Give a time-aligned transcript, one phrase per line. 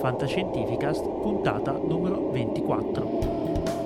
[0.00, 3.79] Fantascientificast, puntata numero 24.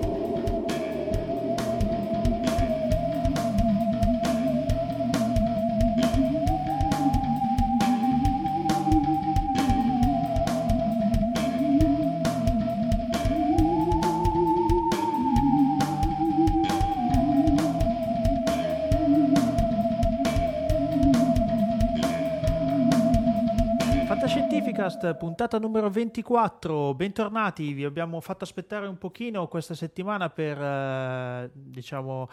[25.12, 26.94] Puntata numero 24.
[26.94, 32.28] Bentornati, vi abbiamo fatto aspettare un pochino questa settimana per, eh, diciamo,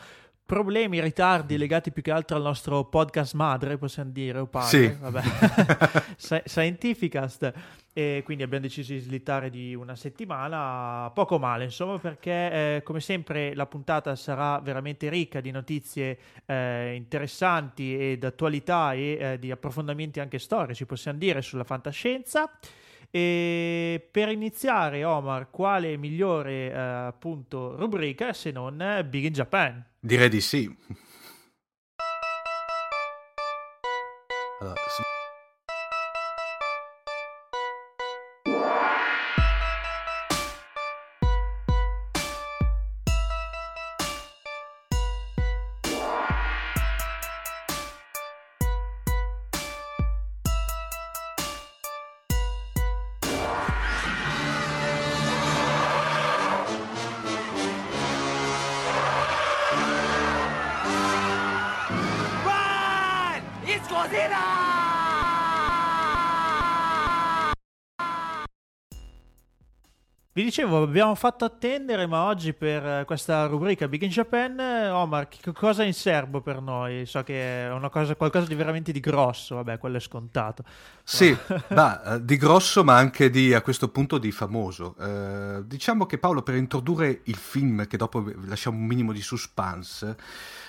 [0.52, 4.98] problemi, ritardi legati più che altro al nostro podcast madre, possiamo dire, o padre, sì.
[5.00, 5.22] vabbè,
[6.44, 7.54] Scientificast.
[7.94, 13.00] E quindi abbiamo deciso di slittare di una settimana, poco male insomma, perché eh, come
[13.00, 19.52] sempre la puntata sarà veramente ricca di notizie eh, interessanti e d'attualità e eh, di
[19.52, 22.52] approfondimenti anche storici, possiamo dire, sulla fantascienza.
[23.14, 29.86] E per iniziare, Omar, quale migliore eh, appunto rubrica se non Big in Japan?
[30.00, 30.73] Direi di sì.
[34.62, 34.76] Allora,
[70.52, 75.30] dicevo, abbiamo fatto attendere, ma oggi per eh, questa rubrica Big in Japan, eh, Omar,
[75.30, 77.05] che cosa è in serbo per noi?
[77.05, 80.66] So che è cosa, qualcosa di veramente di grosso, vabbè, quello è scontato.
[81.03, 81.35] Sì,
[81.72, 84.95] ma, eh, di grosso, ma anche di, a questo punto di famoso.
[84.99, 90.17] Eh, diciamo che Paolo, per introdurre il film, che dopo lasciamo un minimo di suspense,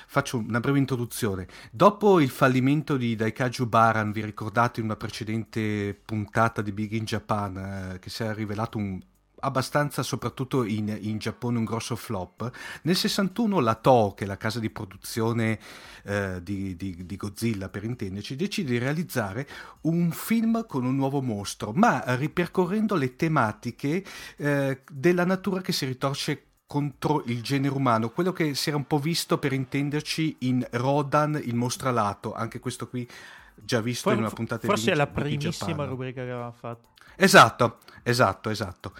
[0.07, 1.49] faccio una breve introduzione.
[1.73, 7.05] Dopo il fallimento di Daikaju Baran, vi ricordate in una precedente puntata di Big in
[7.05, 7.57] Japan,
[7.95, 9.01] eh, che si è rivelato un
[9.43, 12.51] abbastanza, soprattutto in, in, Giappone, un grosso flop.
[12.83, 15.59] Nel 61 la Toho, che è la casa di produzione
[16.05, 19.47] eh, di, di, di, Godzilla per intenderci, decide di realizzare
[19.83, 24.05] un film con un nuovo mostro, ma ripercorrendo le tematiche
[24.37, 28.87] eh, della natura che si ritorce contro il genere umano, quello che si era un
[28.87, 33.07] po' visto per intenderci in Rodan, il mostro alato, anche questo qui
[33.55, 36.53] già visto For, in una puntata forse di Forse è la primissima rubrica che avevamo
[36.53, 36.92] fatto.
[37.17, 38.95] Esatto, esatto, esatto.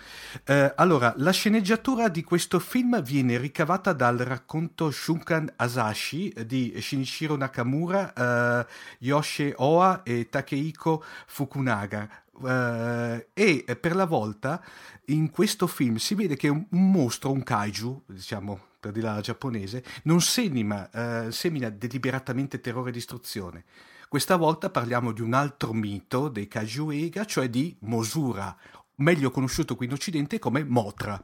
[0.45, 7.37] Eh, allora, la sceneggiatura di questo film viene ricavata dal racconto Shunkan Asashi di Shinichiro
[7.37, 8.67] Nakamura, eh,
[8.99, 12.09] Yoshi Oa e Takehiko Fukunaga.
[12.45, 14.63] Eh, e per la volta
[15.07, 19.85] in questo film si vede che un, un mostro, un kaiju, diciamo per dirla giapponese,
[20.05, 23.65] non semina, eh, semina deliberatamente terrore e distruzione
[24.12, 28.56] questa volta parliamo di un altro mito dei Kajuega, cioè di Mosura,
[28.96, 31.24] meglio conosciuto qui in Occidente come Motra.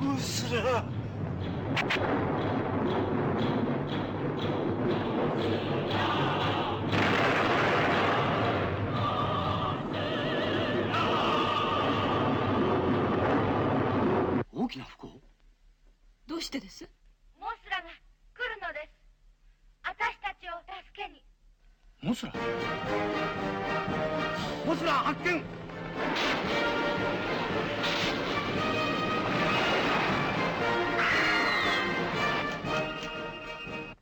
[0.00, 1.02] Usra!
[14.82, 15.20] Fuku?
[16.26, 16.90] どうしてですけ
[22.01, 22.33] モスラ
[24.65, 25.43] モスラ発見。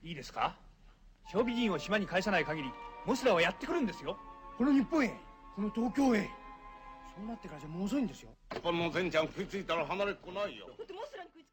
[0.04, 0.56] いいですか？
[1.32, 2.72] 賞美人を島に返さない限り
[3.08, 4.16] モスラはやってくるんですよ。
[4.60, 5.20] この日本へ
[5.56, 6.30] この東京へ。
[7.16, 8.30] そうなってからじゃもう遅いんですよ。
[8.62, 10.68] この前ちゃん食いついたら離れっこないよ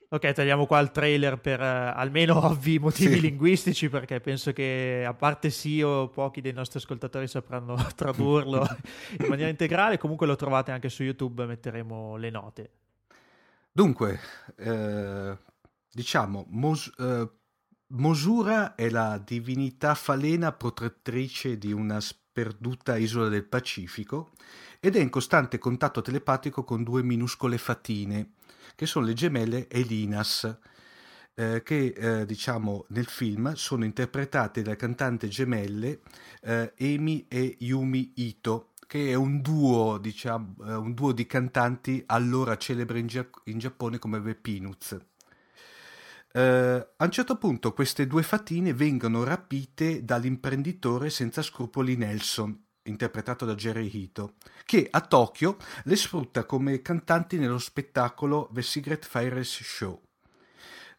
[0.09, 3.21] Ok, tagliamo qua il trailer per uh, almeno ovvi motivi sì.
[3.21, 8.67] linguistici perché penso che a parte sì o pochi dei nostri ascoltatori sapranno tradurlo
[9.19, 12.71] in maniera integrale, comunque lo trovate anche su YouTube, metteremo le note.
[13.73, 14.21] Dunque,
[14.57, 15.37] eh,
[15.91, 17.29] diciamo, Mos- eh,
[17.89, 24.31] Mosura è la divinità falena protettrice di una sperduta isola del Pacifico
[24.79, 28.33] ed è in costante contatto telepatico con due minuscole fatine
[28.75, 30.59] che sono le gemelle Elinas,
[31.35, 36.01] eh, che eh, diciamo nel film sono interpretate da cantante gemelle
[36.43, 42.03] eh, Emi e Yumi Ito, che è un duo, diciamo, eh, un duo di cantanti
[42.07, 44.99] allora celebre in, Gia- in Giappone come The Peanuts.
[46.35, 53.45] Uh, a un certo punto queste due fatine vengono rapite dall'imprenditore senza scrupoli Nelson, interpretato
[53.45, 54.35] da Jerry Hito,
[54.65, 60.01] che a Tokyo le sfrutta come cantanti nello spettacolo The Secret Fires Show.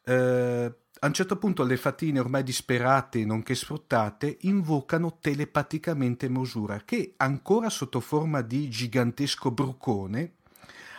[0.03, 7.13] Eh, a un certo punto le fatine ormai disperate nonché sfruttate invocano telepaticamente Mosura che
[7.17, 10.33] ancora sotto forma di gigantesco brucone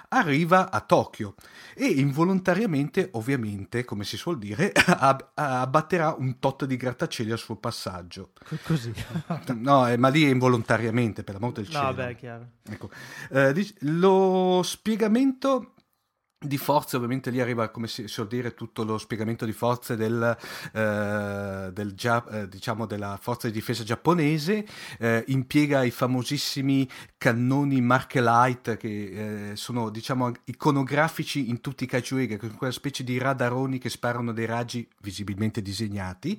[0.08, 1.34] arriva a Tokyo
[1.74, 4.72] e involontariamente, ovviamente, come si suol dire,
[5.34, 8.30] abbatterà un tot di grattacieli al suo passaggio.
[8.64, 8.92] Così.
[9.56, 11.84] no, eh, ma lì è involontariamente, per l'amor del cielo.
[11.84, 12.46] No, beh, chiaro.
[12.68, 12.90] Ecco.
[13.30, 15.72] Eh, lo spiegamento
[16.38, 20.36] di forze, ovviamente lì arriva, come si suol dire, tutto lo spiegamento di forze del,
[20.72, 21.94] eh, del
[22.30, 24.66] eh, diciamo della forza di difesa giapponese,
[24.98, 26.86] eh, impiega i famosissimi
[27.16, 33.78] cannoni Markelite che eh, sono, diciamo, iconografici in tutti i Kajuega, quella specie di radaroni
[33.78, 36.38] che sparano dei raggi visibilmente disegnati,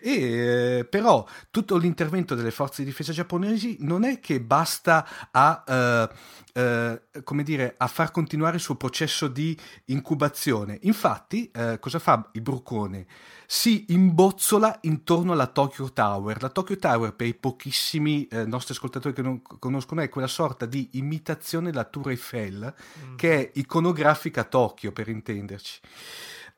[0.00, 6.10] e, eh, però tutto l'intervento delle forze di difesa giapponesi non è che basta a
[6.56, 9.56] eh, come dire, a far continuare il suo processo di
[9.86, 10.78] incubazione.
[10.82, 13.06] Infatti, eh, cosa fa il brucone?
[13.46, 16.40] Si imbozzola intorno alla Tokyo Tower.
[16.40, 20.64] La Tokyo Tower, per i pochissimi eh, nostri ascoltatori che non conoscono, è quella sorta
[20.64, 22.74] di imitazione della Tour Eiffel,
[23.04, 23.16] mm.
[23.16, 25.80] che è iconografica a Tokyo, per intenderci.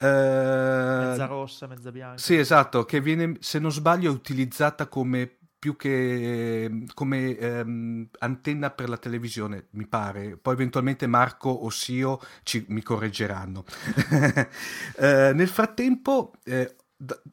[0.00, 2.18] Uh, mezza rossa, mezza bianca.
[2.18, 8.70] Sì, esatto, che viene, se non sbaglio, utilizzata come più che ehm, come ehm, antenna
[8.70, 10.36] per la televisione, mi pare.
[10.36, 13.64] Poi eventualmente Marco o Sio ci, mi correggeranno.
[14.98, 16.76] eh, nel frattempo, eh,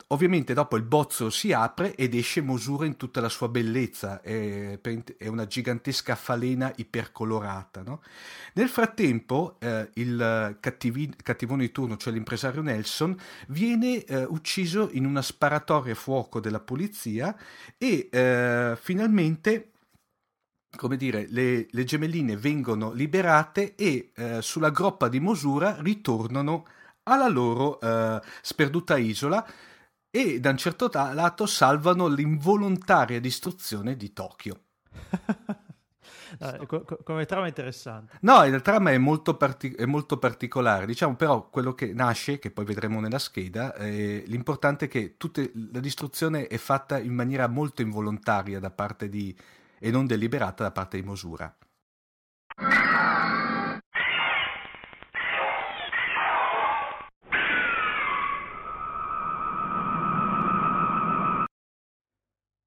[0.08, 4.80] ovviamente dopo il bozzo si apre ed esce Mosura in tutta la sua bellezza, è,
[5.18, 7.82] è una gigantesca falena ipercolorata.
[7.82, 8.02] No?
[8.54, 13.18] Nel frattempo eh, il cattivi, cattivone di turno, cioè l'impresario Nelson,
[13.48, 17.36] viene eh, ucciso in una sparatoria a fuoco della polizia
[17.78, 19.72] e eh, finalmente
[20.76, 26.66] come dire, le, le, gemelline vengono liberate e eh, sulla groppa di Mosura ritornano
[27.08, 29.46] alla loro uh, sperduta isola
[30.10, 34.60] e da un certo lato salvano l'involontaria distruzione di Tokyo.
[36.38, 38.18] No, co- come trama interessante.
[38.22, 42.52] No, il trama è molto, partic- è molto, particolare, diciamo però quello che nasce, che
[42.52, 47.48] poi vedremo nella scheda, eh, l'importante è che tutte, la distruzione è fatta in maniera
[47.48, 49.36] molto involontaria da parte di,
[49.80, 51.56] e non deliberata da parte di Mosura.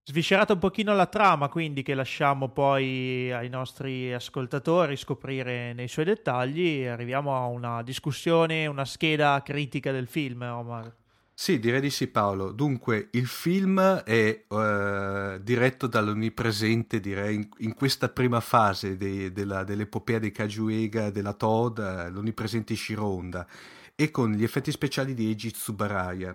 [0.08, 6.06] Sviscerata un pochino la trama, quindi che lasciamo poi ai nostri ascoltatori scoprire nei suoi
[6.06, 10.90] dettagli, arriviamo a una discussione, una scheda critica del film, Omar.
[11.34, 12.52] Sì, direi di sì Paolo.
[12.52, 19.62] Dunque, il film è uh, diretto dall'onnipresente, direi, in, in questa prima fase de, della,
[19.62, 23.46] dell'epopea dei Kajuega, della Toad, l'onnipresente Shironda,
[23.94, 26.34] e con gli effetti speciali di Eiji Tsubaraya.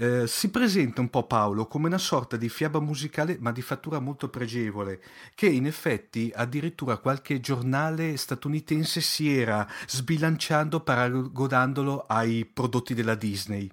[0.00, 3.98] Eh, si presenta un po' Paolo come una sorta di fiaba musicale ma di fattura
[3.98, 5.02] molto pregevole,
[5.34, 13.68] che in effetti addirittura qualche giornale statunitense si era sbilanciando paragonandolo ai prodotti della Disney.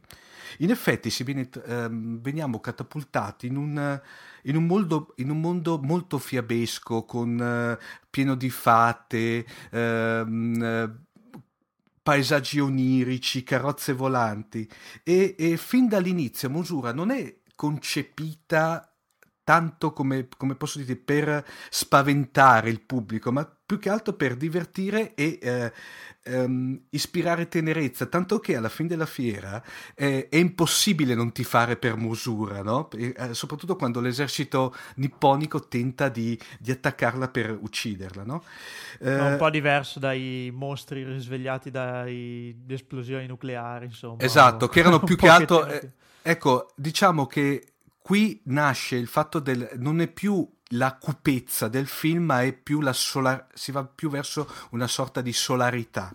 [0.60, 4.02] In effetti viene, ehm, veniamo catapultati in un,
[4.44, 7.78] in, un mondo, in un, mondo, molto fiabesco, con, eh,
[8.10, 11.05] pieno di fate, ehm,
[12.06, 14.70] paesaggi onirici, carrozze volanti.
[15.02, 18.95] E, e fin dall'inizio Mosura non è concepita
[19.46, 25.14] tanto come, come, posso dire per spaventare il pubblico, ma più che altro per divertire
[25.14, 25.72] e eh,
[26.24, 31.96] ehm, ispirare tenerezza, tanto che alla fine della fiera eh, è impossibile non tifare per
[31.96, 32.90] Mosura, no?
[32.98, 38.24] e, eh, soprattutto quando l'esercito nipponico tenta di, di attaccarla per ucciderla.
[38.24, 38.44] No?
[39.00, 44.24] Eh, un po' diverso dai mostri risvegliati dalle esplosioni nucleari, insomma.
[44.24, 45.68] Esatto, che erano più che altro...
[45.68, 45.92] Eh,
[46.24, 47.75] ecco, diciamo che
[48.06, 49.68] qui nasce il fatto del...
[49.78, 54.10] non è più la cupezza del film, ma è più la solar- si va più
[54.10, 56.14] verso una sorta di solarità.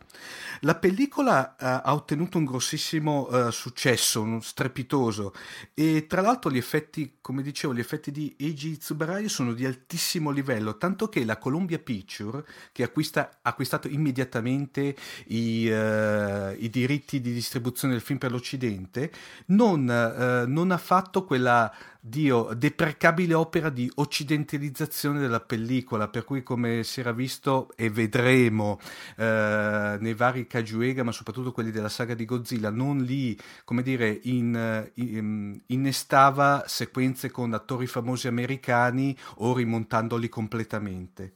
[0.61, 5.33] La pellicola uh, ha ottenuto un grossissimo uh, successo, un strepitoso,
[5.75, 10.31] e tra l'altro gli effetti, come dicevo, gli effetti di Eiji Tsubaraya sono di altissimo
[10.31, 14.95] livello, tanto che la Columbia Picture, che acquista, ha acquistato immediatamente
[15.29, 19.11] i, uh, i, diritti di distribuzione del film per l'Occidente,
[19.47, 26.83] non, non ha fatto quella di deprecabile opera di occidentalizzazione della pellicola, per cui come
[26.83, 28.81] si era visto e vedremo
[29.17, 34.19] eh, nei vari Kajuega, ma soprattutto quelli della saga di Godzilla, non li, come dire,
[34.23, 41.35] in, in, innestava sequenze con attori famosi americani o rimontandoli completamente.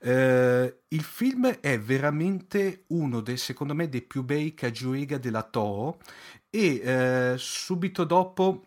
[0.00, 5.98] Eh, il film è veramente uno dei, secondo me, dei più bei Kajuega della Toho
[6.50, 8.66] e eh, subito dopo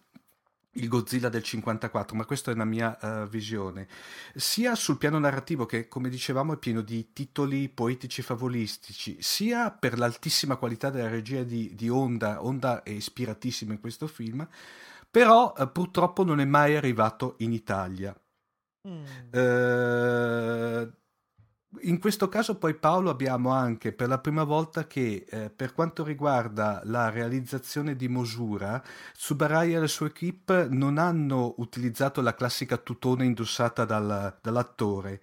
[0.78, 3.88] il Godzilla del 54, ma questa è una mia uh, visione,
[4.36, 9.98] sia sul piano narrativo che, come dicevamo, è pieno di titoli poetici favolistici, sia per
[9.98, 14.48] l'altissima qualità della regia di, di Honda, Honda è ispiratissima in questo film,
[15.10, 18.16] però uh, purtroppo non è mai arrivato in Italia.
[18.88, 19.04] Mm.
[19.32, 20.94] Uh,
[21.82, 26.04] in questo caso poi Paolo abbiamo anche per la prima volta che eh, per quanto
[26.04, 28.82] riguarda la realizzazione di Mosura,
[29.14, 35.22] Tsubarai e la sua equip non hanno utilizzato la classica tutona indossata dal, dall'attore.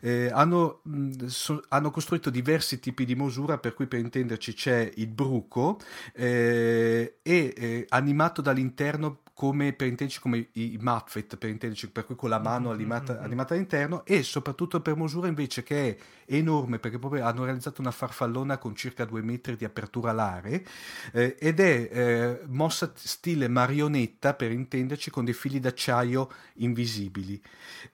[0.00, 4.92] Eh, hanno, mh, so, hanno, costruito diversi tipi di Mosura, per cui per intenderci c'è
[4.96, 5.78] il bruco
[6.14, 12.04] eh, e eh, animato dall'interno come per intenderci come i, i Muppet, per intenderci, per
[12.04, 13.22] cui con la mano mm-hmm, animata, mm-hmm.
[13.22, 15.96] animata, all'interno, e soprattutto per Mosura invece che è
[16.34, 20.66] enorme, perché proprio hanno realizzato una farfallona con circa due metri di apertura alare,
[21.12, 27.40] eh, ed è eh, mossa stile marionetta, per intenderci, con dei fili d'acciaio invisibili.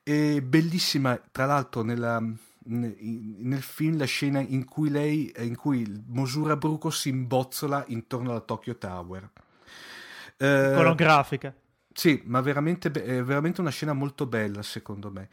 [0.02, 2.23] È bellissima, tra l'altro, nella
[2.67, 8.41] nel film la scena in cui lei in cui Mosura Bruco si imbozzola intorno alla
[8.41, 9.31] Tokyo Tower
[10.37, 11.55] eh, Iconografica.
[11.93, 15.29] Sì, ma veramente, è veramente una scena molto bella, secondo me.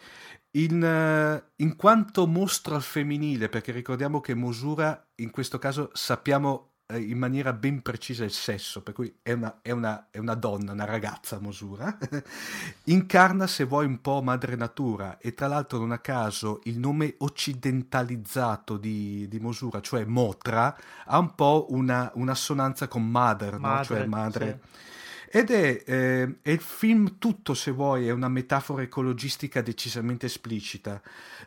[0.51, 6.70] In, uh, in, quanto mostro al femminile, perché ricordiamo che Mosura, in questo caso, sappiamo
[6.97, 10.71] in maniera ben precisa il sesso, per cui è una, è una, è una donna,
[10.71, 11.97] una ragazza Mosura,
[12.85, 17.15] incarna, se vuoi, un po' madre natura, e tra l'altro, non a caso, il nome
[17.19, 23.83] occidentalizzato di, di Mosura, cioè Motra, ha un po' una, un'assonanza con mother, madre, no?
[23.83, 24.59] cioè madre.
[24.63, 24.89] Sì
[25.33, 31.01] ed è, eh, è, il film tutto, se vuoi, è una metafora ecologistica decisamente esplicita.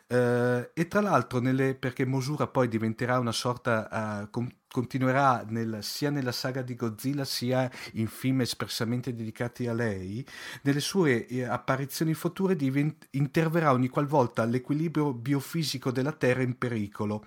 [0.07, 5.77] Eh, e tra l'altro, nelle, perché Mosura poi diventerà una sorta, uh, con, continuerà nel,
[5.81, 10.25] sia nella saga di Godzilla sia in film espressamente dedicati a lei,
[10.63, 17.23] nelle sue eh, apparizioni future divent, interverrà ogni qualvolta l'equilibrio biofisico della Terra in pericolo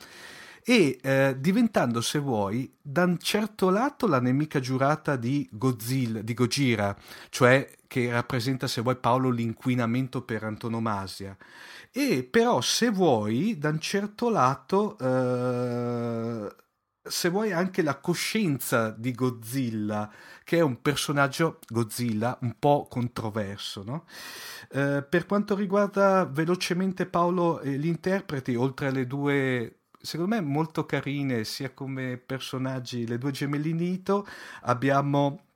[0.63, 6.35] e eh, diventando, se vuoi, da un certo lato la nemica giurata di Godzilla, di
[6.35, 6.95] Gojira,
[7.31, 11.35] cioè che rappresenta, se vuoi, Paolo l'inquinamento per antonomasia.
[11.91, 16.55] E però, se vuoi, da un certo lato, eh,
[17.09, 20.11] se vuoi, anche la coscienza di Godzilla,
[20.45, 24.05] che è un personaggio, Godzilla, un po' controverso, no?
[24.71, 30.87] eh, per quanto riguarda velocemente Paolo e gli interpreti, oltre alle due secondo me molto
[30.87, 34.27] carine sia come personaggi le due gemelline Ito
[34.63, 35.48] abbiamo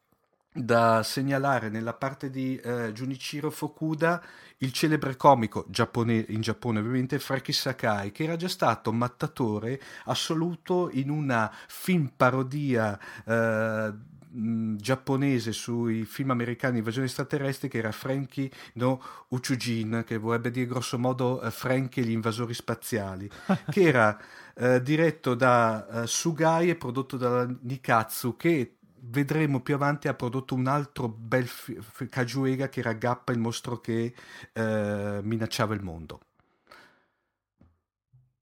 [0.52, 4.22] da segnalare nella parte di eh, Junichiro Fukuda
[4.58, 10.90] il celebre comico giappone, in Giappone ovviamente Freki Sakai che era già stato mattatore assoluto
[10.92, 13.92] in una film parodia eh,
[14.34, 20.98] giapponese sui film americani invasione extraterrestri che era Frankie no Uchujin, che vorrebbe dire grosso
[20.98, 23.28] modo uh, Frankie e gli invasori spaziali,
[23.70, 24.18] che era
[24.54, 30.54] uh, diretto da uh, Sugai e prodotto da Nikatsu, che vedremo più avanti ha prodotto
[30.54, 34.14] un altro bel fi- Kajuega che era Gappa, il mostro che
[34.54, 36.20] minacciava il mondo.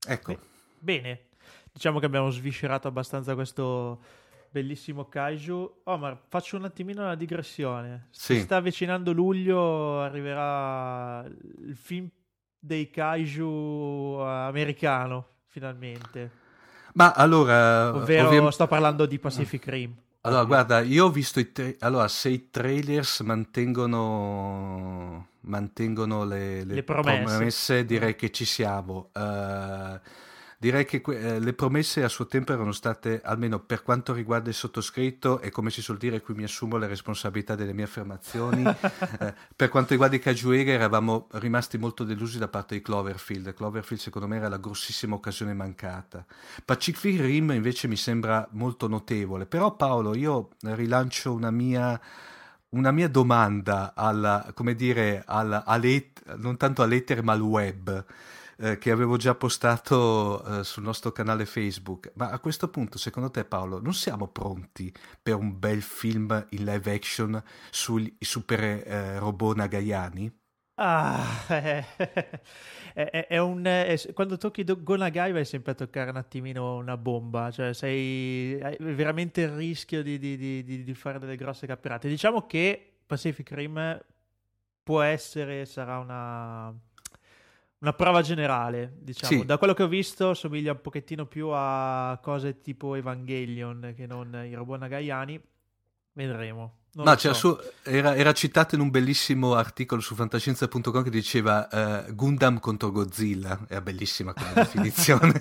[0.06, 0.38] Ecco.
[0.78, 1.28] Bene,
[1.72, 4.02] diciamo che abbiamo sviscerato abbastanza questo
[4.50, 5.80] bellissimo kaiju.
[5.84, 8.08] Oh, ma faccio un attimino una digressione.
[8.10, 8.34] Sì.
[8.34, 12.08] Si sta avvicinando luglio, arriverà il film
[12.58, 16.30] dei kaiju americano, finalmente.
[16.94, 17.94] Ma allora...
[17.94, 18.50] Ovvero ovvia...
[18.50, 19.94] sto parlando di Pacific Rim.
[20.22, 26.74] Allora, guarda, io ho visto i tra- allora, se i trailers mantengono, mantengono le, le,
[26.74, 27.24] le promesse.
[27.24, 27.84] promesse.
[27.86, 29.08] direi che ci siamo.
[29.14, 29.98] Uh,
[30.60, 34.54] direi che eh, le promesse a suo tempo erano state, almeno per quanto riguarda il
[34.54, 39.34] sottoscritto, e come si suol dire, qui mi assumo le responsabilità delle mie affermazioni, eh,
[39.56, 43.54] per quanto riguarda i Cajuega eravamo rimasti molto delusi da parte di Cloverfield.
[43.54, 46.26] Cloverfield secondo me era la grossissima occasione mancata.
[46.62, 51.98] Pacific Rim invece mi sembra molto notevole, però Paolo io rilancio una mia
[52.70, 58.04] una mia domanda alla, come dire, alla, alle, non tanto all'etere ma al web.
[58.60, 62.12] Eh, che avevo già postato eh, sul nostro canale Facebook.
[62.14, 66.64] Ma a questo punto, secondo te, Paolo, non siamo pronti per un bel film in
[66.64, 70.38] live action sui super eh, robot nagayani?
[70.82, 71.84] Ah, è,
[72.94, 76.96] è, è un, è, quando tocchi Go Nagai vai sempre a toccare un attimino una
[76.96, 82.08] bomba, cioè sei hai veramente il rischio di, di, di, di fare delle grosse cappierate.
[82.08, 84.00] Diciamo che Pacific Rim
[84.82, 86.74] può essere, sarà una,
[87.80, 89.40] una prova generale, diciamo.
[89.40, 89.46] Sì.
[89.46, 94.44] Da quello che ho visto somiglia un pochettino più a cose tipo Evangelion che non
[94.46, 95.40] i robot nagaiani.
[96.12, 96.74] Vedremo.
[96.92, 97.32] Non no, so.
[97.32, 102.90] su, era, era, citato in un bellissimo articolo su fantascienza.com che diceva uh, Gundam contro
[102.90, 103.60] Godzilla.
[103.68, 105.40] Era bellissima come definizione.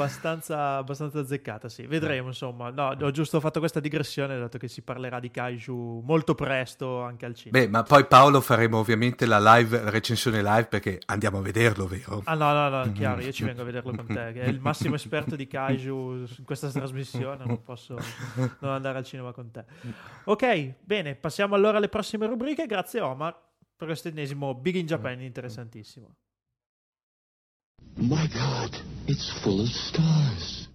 [0.00, 1.86] Abbastanza, abbastanza azzeccata, sì.
[1.86, 2.70] Vedremo, insomma.
[2.70, 7.26] No, ho giusto fatto questa digressione, dato che si parlerà di Kaiju molto presto anche
[7.26, 7.64] al cinema.
[7.64, 11.86] Beh, ma poi Paolo faremo ovviamente la live, la recensione live, perché andiamo a vederlo,
[11.86, 12.22] vero?
[12.24, 12.92] Ah no, no, no, mm-hmm.
[12.94, 16.26] chiaro, io ci vengo a vederlo con te, che è il massimo esperto di Kaiju
[16.38, 17.96] in questa trasmissione, non posso
[18.34, 19.64] non andare al cinema con te.
[20.24, 22.66] Ok, bene, passiamo allora alle prossime rubriche.
[22.66, 26.14] Grazie Omar per questo ennesimo Big in Japan interessantissimo.
[27.96, 30.68] My God, it's full of stars.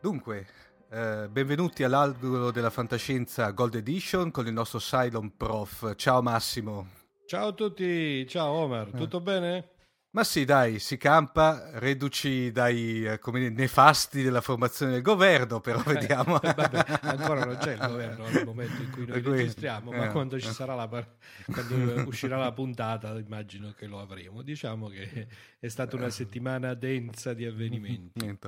[0.00, 0.46] Dunque,
[0.90, 5.94] eh, benvenuti all'albero della fantascienza Gold Edition con il nostro Cylon Prof.
[5.96, 6.86] Ciao Massimo.
[7.26, 9.20] Ciao a tutti, ciao Omar, tutto eh.
[9.20, 9.68] bene?
[10.16, 15.78] Ma sì, dai, si campa, reduci dai eh, dire, nefasti della formazione del governo, però
[15.84, 16.38] eh, vediamo.
[16.42, 20.40] Vabbè, ancora non c'è il governo nel momento in cui noi registriamo, ma eh, quando
[20.40, 24.40] ci sarà la quando uscirà la puntata, immagino che lo avremo.
[24.40, 28.38] Diciamo che è stata una settimana densa di avvenimenti.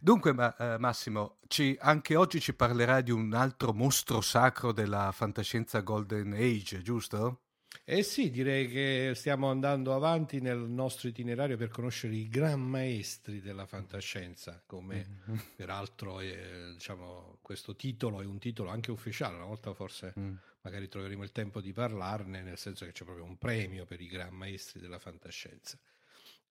[0.00, 5.12] Dunque, ma, uh, Massimo, ci, anche oggi ci parlerai di un altro mostro sacro della
[5.12, 7.40] fantascienza Golden Age, giusto?
[7.84, 13.40] Eh sì, direi che stiamo andando avanti nel nostro itinerario per conoscere i gran maestri
[13.40, 15.38] della fantascienza, come mm-hmm.
[15.56, 20.34] peraltro è, diciamo, questo titolo è un titolo anche ufficiale, una volta forse mm.
[20.62, 24.06] magari troveremo il tempo di parlarne, nel senso che c'è proprio un premio per i
[24.06, 25.78] gran maestri della fantascienza.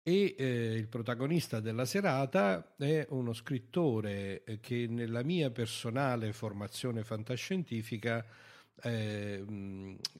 [0.02, 8.24] E eh, il protagonista della serata è uno scrittore che nella mia personale formazione fantascientifica
[8.82, 9.44] eh,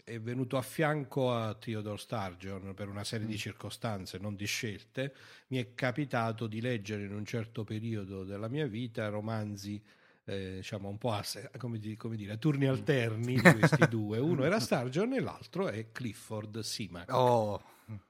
[0.05, 3.39] è venuto a fianco a Theodore Sturgeon per una serie di mm.
[3.39, 5.15] circostanze, non di scelte.
[5.49, 9.83] Mi è capitato di leggere in un certo periodo della mia vita romanzi
[10.25, 11.25] eh, diciamo un po' a,
[11.57, 12.71] come, di, come dire, a turni mm.
[12.71, 14.19] alterni di questi due.
[14.19, 17.13] Uno era Sturgeon e l'altro è Clifford Simac.
[17.13, 17.63] Oh.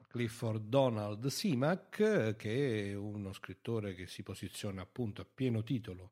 [0.08, 6.10] Clifford Donald Simac, che è uno scrittore che si posiziona appunto a pieno titolo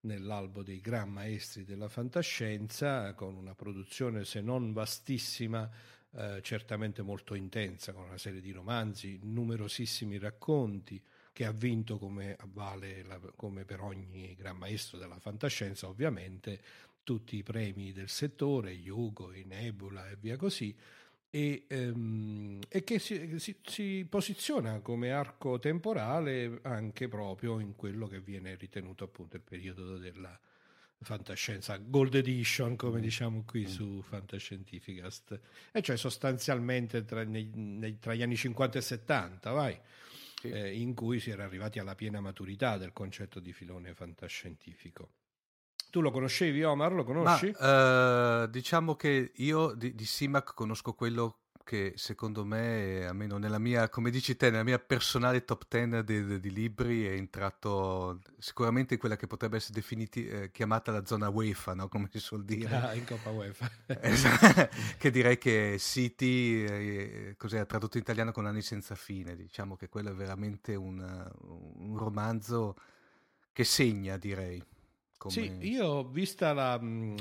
[0.00, 5.68] nell'albo dei gran maestri della fantascienza, con una produzione se non vastissima,
[6.12, 12.36] eh, certamente molto intensa, con una serie di romanzi, numerosissimi racconti, che ha vinto come,
[12.46, 16.60] vale la, come per ogni gran maestro della fantascienza, ovviamente,
[17.04, 20.76] tutti i premi del settore, Yugo, Nebula e via così,
[21.30, 28.06] e, ehm, e che si, si, si, posiziona come arco temporale anche proprio in quello
[28.06, 30.38] che viene ritenuto appunto il periodo della
[31.00, 33.02] fantascienza Gold Edition come mm.
[33.02, 33.66] diciamo qui mm.
[33.66, 39.78] su Fantascientificast e cioè sostanzialmente tra, nei, nei, tra gli anni 50 e 70 vai
[40.40, 40.48] sì.
[40.48, 45.10] eh, in cui si era arrivati alla piena maturità del concetto di filone fantascientifico
[45.90, 46.92] tu lo conoscevi, Omar?
[46.92, 47.54] Lo conosci?
[47.58, 53.58] Ma, uh, diciamo che io di, di Simac conosco quello che secondo me, almeno nella
[53.58, 59.00] mia, come dici te, nella mia personale top 10 di, libri è entrato sicuramente in
[59.00, 61.88] quella che potrebbe essere definiti, eh, chiamata la zona UEFA, no?
[61.88, 62.74] come si suol dire.
[62.74, 63.70] Ah, in Coppa UEFA.
[64.96, 69.90] che direi che City, eh, cos'è, tradotto in italiano con anni senza fine, diciamo che
[69.90, 70.98] quello è veramente un,
[71.80, 72.76] un romanzo
[73.52, 74.64] che segna, direi.
[75.18, 75.34] Come...
[75.34, 77.16] Sì, io vista la, mh,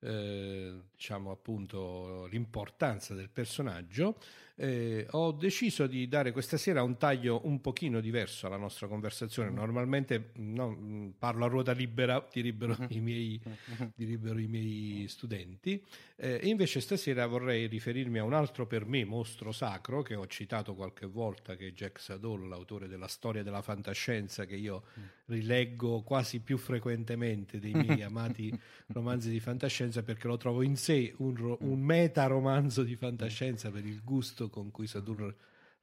[0.00, 4.16] eh, diciamo appunto l'importanza del personaggio,
[4.56, 9.50] eh, ho deciso di dare questa sera un taglio un pochino diverso alla nostra conversazione.
[9.50, 9.54] Mm.
[9.54, 12.90] Normalmente no, parlo a ruota libera, ti libero mm-hmm.
[12.90, 13.88] i miei, mm-hmm.
[13.96, 15.82] libero i miei studenti,
[16.16, 20.74] eh, invece stasera vorrei riferirmi a un altro per me mostro sacro che ho citato
[20.74, 25.02] qualche volta, che è Jack Sadol, l'autore della storia della fantascienza, che io mm.
[25.26, 28.56] rileggo quasi più frequentemente dei miei amati
[28.88, 33.84] romanzi di fantascienza perché lo trovo in sé un, un meta romanzo di fantascienza per
[33.84, 35.34] il gusto con cui Sadur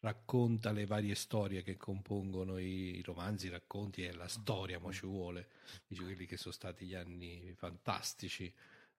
[0.01, 5.05] racconta le varie storie che compongono i, romanzi, i racconti e la storia, ma ci
[5.05, 5.47] vuole,
[5.87, 8.51] dice quelli che sono stati gli anni fantastici.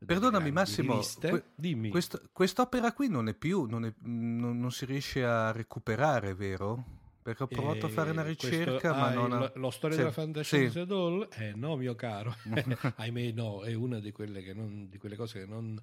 [0.04, 1.90] Perdonami Massimo, que- dimmi.
[1.90, 7.00] Quest- quest'opera qui non è più, non, è, non, non, si riesce a recuperare, vero?
[7.22, 9.52] Perché ho provato a fare una ricerca, questo, ma ah, non ha...
[9.54, 10.86] Lo storia sì, della fantascienza sì.
[10.86, 11.28] doll?
[11.30, 12.34] Eh no, mio caro.
[12.96, 15.80] Ahimè no, è una di quelle, non, di quelle cose che non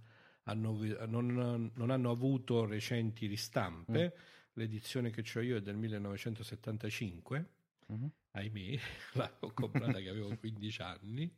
[0.50, 4.14] hanno, non, non hanno avuto recenti ristampe.
[4.16, 4.22] Mm.
[4.54, 7.46] L'edizione che ho io è del 1975.
[7.92, 8.08] Mm-hmm.
[8.32, 8.80] Ahimè,
[9.40, 11.32] l'ho comprata che avevo 15 anni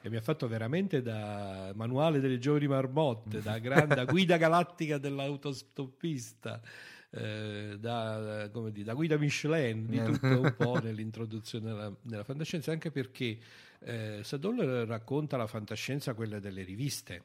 [0.00, 4.96] e mi ha fatto veramente da manuale delle giovani marmotte, da, grande, da guida galattica
[4.96, 6.62] dell'autostoppista
[7.10, 12.90] eh, da, dire, da, guida Michelin di tutto un po' nell'introduzione della, della fantascienza, anche
[12.90, 13.38] perché
[13.80, 17.24] eh, Sadol racconta la fantascienza, quella delle riviste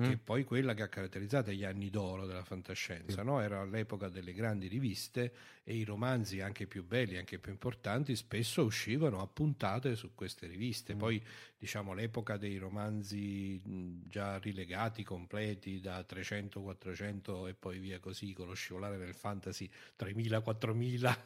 [0.00, 0.24] che è mm.
[0.24, 3.26] poi quella che ha caratterizzato gli anni d'oro della fantascienza, sì.
[3.26, 3.40] no?
[3.40, 5.32] era l'epoca delle grandi riviste
[5.64, 10.46] e i romanzi anche più belli, anche più importanti, spesso uscivano a puntate su queste
[10.46, 10.94] riviste.
[10.94, 10.98] Mm.
[10.98, 11.22] Poi
[11.58, 13.60] diciamo l'epoca dei romanzi
[14.06, 19.68] già rilegati, completi da 300, 400 e poi via così, con lo scivolare del fantasy
[19.98, 21.18] 3.000, 4.000,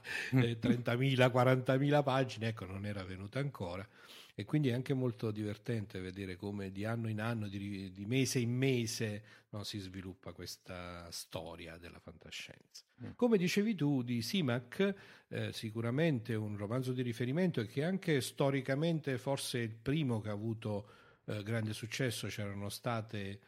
[0.43, 3.87] eh, 30.000, 40.000 pagine, ecco non era venuta ancora
[4.35, 8.39] e quindi è anche molto divertente vedere come di anno in anno, di, di mese
[8.39, 12.85] in mese no, si sviluppa questa storia della fantascienza.
[13.05, 13.11] Mm.
[13.15, 14.95] Come dicevi tu di Simac,
[15.29, 20.31] eh, sicuramente un romanzo di riferimento e che anche storicamente forse è il primo che
[20.31, 20.89] ha avuto
[21.27, 23.41] eh, grande successo, c'erano state...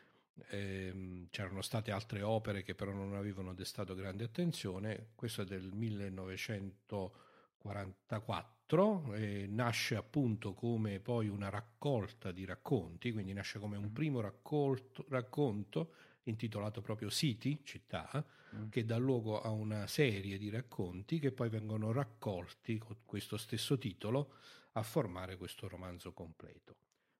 [0.49, 5.71] Eh, c'erano state altre opere che però non avevano destato grande attenzione, questo è del
[5.73, 7.24] 1944
[8.65, 13.93] 4 eh, nasce appunto come poi una raccolta di racconti, quindi nasce come un mm.
[13.93, 18.25] primo raccolto, racconto intitolato proprio City, città,
[18.55, 18.69] mm.
[18.69, 23.79] che dà luogo a una serie di racconti che poi vengono raccolti con questo stesso
[23.79, 24.35] titolo
[24.73, 26.77] a formare questo romanzo completo.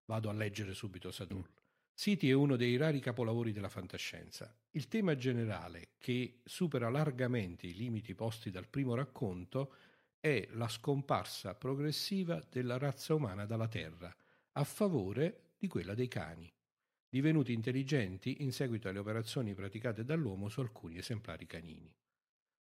[0.07, 1.41] Vado a leggere subito Saturn.
[1.41, 1.63] Mm.
[1.97, 4.53] City è uno dei rari capolavori della fantascienza.
[4.73, 9.73] Il tema generale, che supera largamente i limiti posti dal primo racconto,
[10.25, 14.11] è la scomparsa progressiva della razza umana dalla Terra
[14.53, 16.51] a favore di quella dei cani,
[17.07, 21.95] divenuti intelligenti in seguito alle operazioni praticate dall'uomo su alcuni esemplari canini.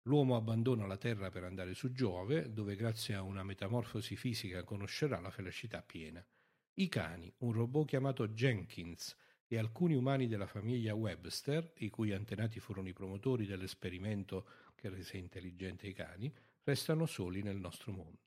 [0.06, 5.20] L'uomo abbandona la Terra per andare su Giove, dove grazie a una metamorfosi fisica conoscerà
[5.20, 6.26] la felicità piena.
[6.74, 12.60] I cani, un robot chiamato Jenkins e alcuni umani della famiglia Webster, i cui antenati
[12.60, 16.34] furono i promotori dell'esperimento che rese intelligente i cani,
[16.72, 18.20] restano soli nel nostro mondo.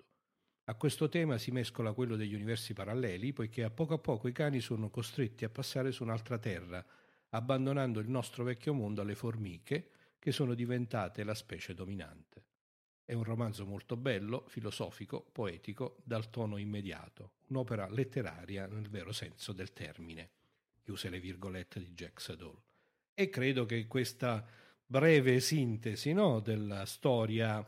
[0.65, 4.33] A questo tema si mescola quello degli universi paralleli, poiché a poco a poco i
[4.33, 6.85] cani sono costretti a passare su un'altra terra,
[7.31, 12.43] abbandonando il nostro vecchio mondo alle formiche, che sono diventate la specie dominante.
[13.05, 19.53] È un romanzo molto bello, filosofico, poetico, dal tono immediato, un'opera letteraria nel vero senso
[19.53, 20.31] del termine.
[20.83, 22.61] Chiuse le virgolette di Jack Sadol.
[23.15, 24.47] E credo che questa
[24.87, 27.67] breve sintesi no, della storia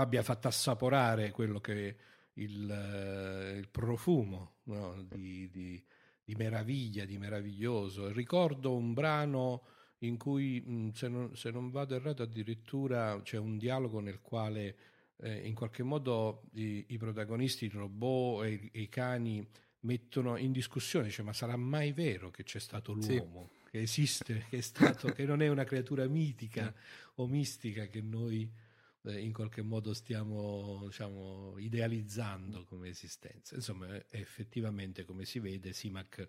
[0.00, 1.96] abbia fatto assaporare quello che
[2.34, 5.02] il, eh, il profumo no?
[5.02, 5.82] di, di,
[6.24, 8.10] di, meraviglia, di meraviglioso.
[8.12, 9.62] Ricordo un brano
[9.98, 14.76] in cui, se non, se non vado errato, addirittura c'è un dialogo nel quale
[15.22, 19.46] eh, in qualche modo i, i protagonisti, il robot e i, i, cani
[19.80, 23.50] mettono in discussione, cioè, ma sarà mai vero che c'è stato l'uomo?
[23.52, 23.58] Sì.
[23.70, 26.74] Che esiste, che, è stato, che non è una creatura mitica
[27.16, 28.69] o mistica che noi eh,
[29.04, 33.54] in qualche modo stiamo diciamo, idealizzando come esistenza.
[33.54, 36.28] Insomma, effettivamente, come si vede, Simac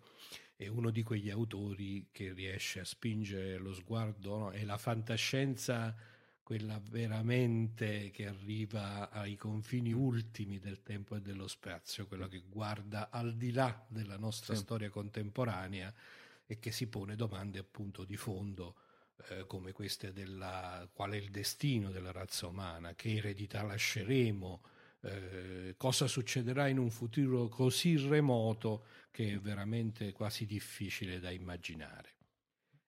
[0.55, 4.51] è uno di quegli autori che riesce a spingere lo sguardo no?
[4.51, 5.95] e la fantascienza
[6.43, 13.10] quella veramente che arriva ai confini ultimi del tempo e dello spazio, quella che guarda
[13.10, 14.62] al di là della nostra sì.
[14.62, 15.93] storia contemporanea
[16.45, 18.75] e che si pone domande appunto di fondo
[19.29, 24.62] eh, come queste della qual è il destino della razza umana, che eredità lasceremo,
[25.01, 32.15] eh, cosa succederà in un futuro così remoto che è veramente quasi difficile da immaginare.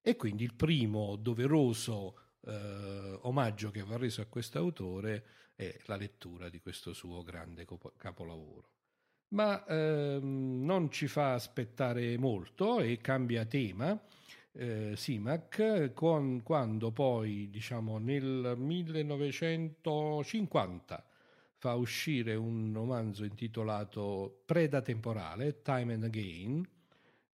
[0.01, 5.95] E quindi il primo doveroso eh, omaggio che va reso a questo autore è la
[5.95, 7.65] lettura di questo suo grande
[7.97, 8.69] capolavoro.
[9.29, 13.99] Ma ehm, non ci fa aspettare molto e cambia tema
[14.53, 21.05] eh, Simac con, quando poi diciamo nel 1950
[21.57, 26.67] fa uscire un romanzo intitolato Preda temporale, Time and Again,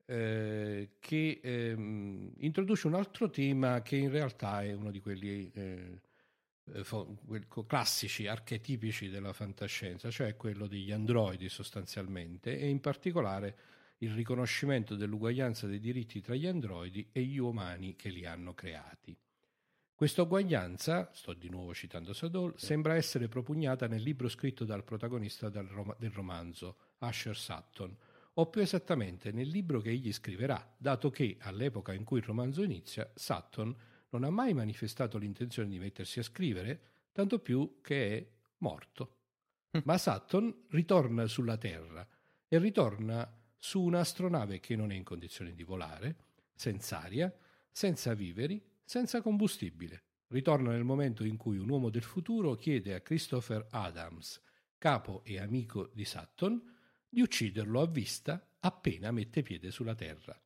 [0.06, 6.02] eh, che ehm, introduce un altro tema che in realtà è uno di quelli eh,
[6.74, 6.86] eh,
[7.66, 13.58] classici, archetipici della fantascienza, cioè quello degli androidi sostanzialmente e in particolare
[14.00, 19.18] il riconoscimento dell'uguaglianza dei diritti tra gli androidi e gli umani che li hanno creati.
[19.94, 25.50] Questa uguaglianza, sto di nuovo citando Sadol, sembra essere propugnata nel libro scritto dal protagonista
[25.50, 27.94] del, rom- del romanzo, Asher Sutton,
[28.36, 32.64] o più esattamente nel libro che egli scriverà, dato che all'epoca in cui il romanzo
[32.64, 33.76] inizia, Sutton
[34.12, 36.82] non ha mai manifestato l'intenzione di mettersi a scrivere,
[37.12, 38.28] tanto più che è
[38.60, 39.18] morto.
[39.78, 39.82] Mm.
[39.84, 42.08] Ma Sutton ritorna sulla Terra
[42.48, 46.16] e ritorna su un'astronave che non è in condizioni di volare,
[46.56, 47.32] senza aria,
[47.70, 50.04] senza viveri, senza combustibile.
[50.28, 54.42] Ritorna nel momento in cui un uomo del futuro chiede a Christopher Adams,
[54.78, 56.78] capo e amico di Sutton,
[57.10, 60.40] di ucciderlo a vista appena mette piede sulla Terra.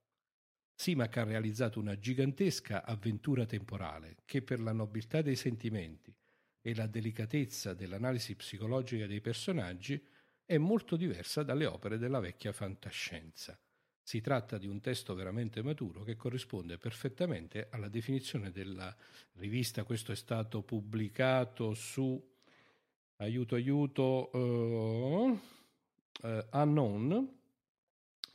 [0.75, 6.13] Simac ha realizzato una gigantesca avventura temporale che per la nobiltà dei sentimenti
[6.61, 10.01] e la delicatezza dell'analisi psicologica dei personaggi
[10.45, 13.57] è molto diversa dalle opere della vecchia fantascienza.
[14.01, 18.93] Si tratta di un testo veramente maturo che corrisponde perfettamente alla definizione della
[19.33, 19.83] rivista.
[19.83, 22.21] Questo è stato pubblicato su
[23.17, 25.39] aiuto aiuto uh,
[26.27, 27.39] uh, Unknown.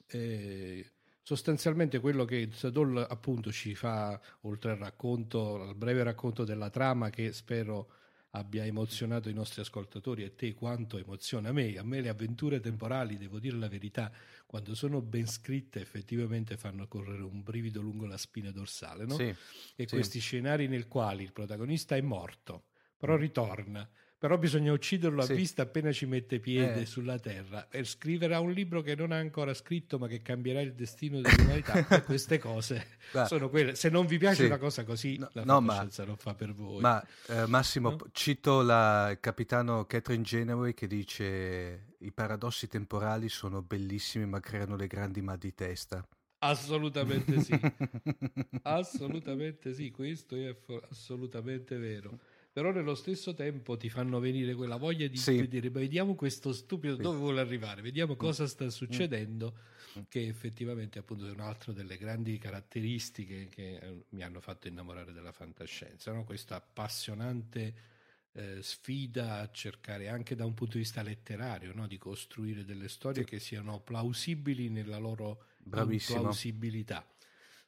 [0.06, 0.90] Eh,
[1.22, 7.10] sostanzialmente quello che Sadol appunto ci fa oltre al racconto, al breve racconto della trama
[7.10, 7.90] che spero
[8.38, 11.76] abbia emozionato i nostri ascoltatori e te quanto emoziona me.
[11.76, 14.10] A me le avventure temporali, devo dire la verità,
[14.46, 19.14] quando sono ben scritte effettivamente fanno correre un brivido lungo la spina dorsale, no?
[19.14, 19.34] Sì,
[19.76, 19.86] e sì.
[19.86, 22.64] questi scenari nel quali il protagonista è morto,
[22.96, 25.34] però ritorna però bisogna ucciderlo a sì.
[25.34, 26.86] vista appena ci mette piede eh.
[26.86, 30.74] sulla terra e scriverà un libro che non ha ancora scritto ma che cambierà il
[30.74, 34.44] destino dell'umanità queste cose Beh, sono quelle se non vi piace sì.
[34.46, 38.06] una cosa così no, la no, ma, non fa per voi ma eh, Massimo no?
[38.10, 44.74] cito la, il capitano Catherine Genoway che dice i paradossi temporali sono bellissimi ma creano
[44.76, 46.04] dei grandi mal di testa
[46.38, 47.52] assolutamente sì
[48.62, 50.56] assolutamente sì questo è
[50.90, 52.18] assolutamente vero
[52.58, 55.36] però nello stesso tempo ti fanno venire quella voglia di sì.
[55.36, 57.02] vedere, vediamo questo stupido sì.
[57.02, 58.16] dove vuole arrivare, vediamo mm.
[58.16, 59.56] cosa sta succedendo,
[59.96, 60.02] mm.
[60.08, 65.30] che effettivamente appunto è un'altra delle grandi caratteristiche che eh, mi hanno fatto innamorare della
[65.30, 66.24] fantascienza, no?
[66.24, 67.74] questa appassionante
[68.32, 71.86] eh, sfida a cercare anche da un punto di vista letterario no?
[71.86, 73.28] di costruire delle storie sì.
[73.28, 77.06] che siano plausibili nella loro plausibilità.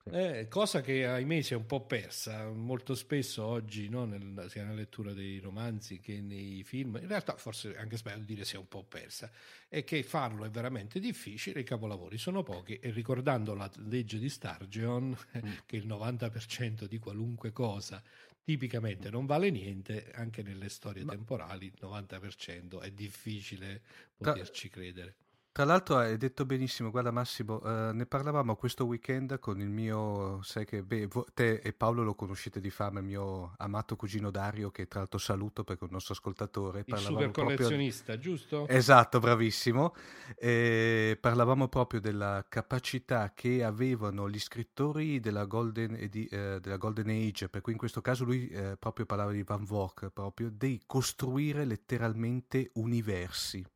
[0.04, 4.06] Eh, cosa che ahimè si è un po' persa molto spesso oggi, no?
[4.06, 8.44] Nel, sia nella lettura dei romanzi che nei film, in realtà forse anche sbagliato dire
[8.44, 9.30] si è un po' persa,
[9.68, 14.28] è che farlo è veramente difficile, i capolavori sono pochi e ricordando la legge di
[14.28, 15.52] Stargeon, mm.
[15.66, 18.02] che il 90% di qualunque cosa
[18.42, 21.12] tipicamente non vale niente, anche nelle storie Ma...
[21.12, 23.82] temporali il 90% è difficile
[24.16, 25.14] poterci credere.
[25.52, 30.40] Tra l'altro hai detto benissimo, guarda Massimo, eh, ne parlavamo questo weekend con il mio,
[30.42, 34.70] sai che beh, te e Paolo lo conoscete di fama, il mio amato cugino Dario,
[34.70, 36.84] che tra l'altro saluto perché è un nostro ascoltatore.
[36.86, 38.30] Il super collezionista, proprio...
[38.30, 38.68] giusto?
[38.68, 39.92] Esatto, bravissimo.
[40.38, 47.08] E parlavamo proprio della capacità che avevano gli scrittori della Golden, edi- eh, della Golden
[47.08, 50.80] Age, per cui in questo caso lui eh, proprio parlava di Van Vogt, proprio, di
[50.86, 53.66] costruire letteralmente universi.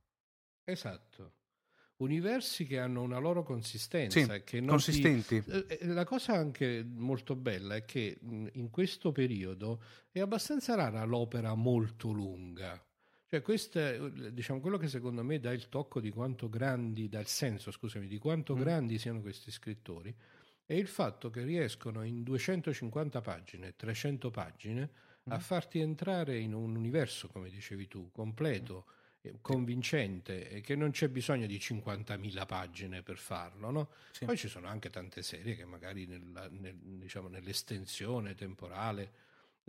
[0.63, 1.33] Esatto
[1.97, 4.21] universi che hanno una loro consistenza.
[4.21, 5.43] Sì, che consistenti.
[5.43, 5.51] Ti...
[5.51, 11.05] Eh, eh, la cosa anche molto bella è che in questo periodo è abbastanza rara
[11.05, 12.83] l'opera molto lunga.
[13.27, 13.99] Cioè, questo è
[14.33, 18.07] diciamo, quello che secondo me dà il tocco di quanto grandi, dà il senso, scusami,
[18.07, 18.61] di quanto mm.
[18.61, 20.15] grandi siano questi scrittori,
[20.65, 24.91] è il fatto che riescono in 250 pagine, 300 pagine,
[25.29, 25.33] mm.
[25.33, 28.85] a farti entrare in un universo, come dicevi tu, completo.
[28.87, 29.03] Mm eh,
[29.41, 33.71] convincente e che non c'è bisogno di 50.000 pagine per farlo.
[33.71, 33.91] No?
[34.13, 34.25] Sì.
[34.25, 39.13] Poi ci sono anche tante serie che magari nella, nel, diciamo, nell'estensione temporale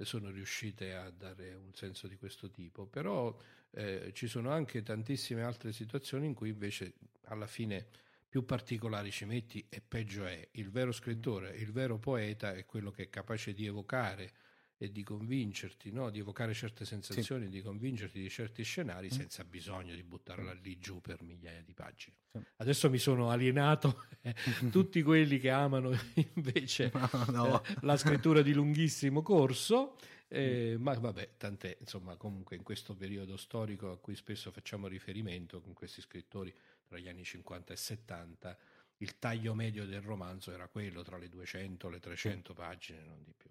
[0.04, 3.36] sono riuscite a dare un senso di questo tipo, però
[3.72, 7.88] eh, ci sono anche tantissime altre situazioni in cui invece alla fine
[8.28, 10.46] più particolari ci metti e peggio è.
[10.52, 14.34] Il vero scrittore, il vero poeta è quello che è capace di evocare
[14.78, 16.10] e di convincerti, no?
[16.10, 17.52] di evocare certe sensazioni, sì.
[17.52, 19.12] di convincerti di certi scenari mm.
[19.12, 22.16] senza bisogno di buttarla lì giù per migliaia di pagine.
[22.32, 22.40] Sì.
[22.58, 24.06] Adesso mi sono alienato
[24.72, 25.92] tutti quelli che amano
[26.34, 27.64] invece no, no.
[27.64, 29.98] Eh, la scrittura di lunghissimo corso.
[30.28, 30.82] Eh, mm.
[30.82, 35.74] ma vabbè, tant'è, insomma, comunque in questo periodo storico a cui spesso facciamo riferimento con
[35.74, 36.54] questi scrittori
[36.86, 38.58] tra gli anni 50 e 70,
[38.98, 43.24] il taglio medio del romanzo era quello tra le 200 e le 300 pagine, non
[43.24, 43.50] di più.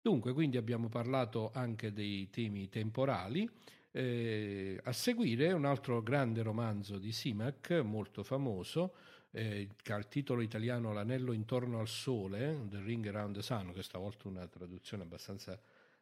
[0.00, 3.48] Dunque, quindi abbiamo parlato anche dei temi temporali.
[3.90, 8.94] Eh, a seguire un altro grande romanzo di Simac, molto famoso,
[9.32, 13.72] eh, che ha il titolo italiano L'anello intorno al sole, The Ring Around the Sun,
[13.72, 15.58] che stavolta una traduzione abbastanza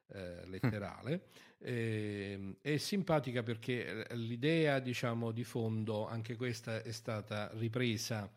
[0.09, 1.27] eh, letterale.
[1.59, 8.31] Eh, è simpatica perché l'idea, diciamo, di fondo, anche questa è stata ripresa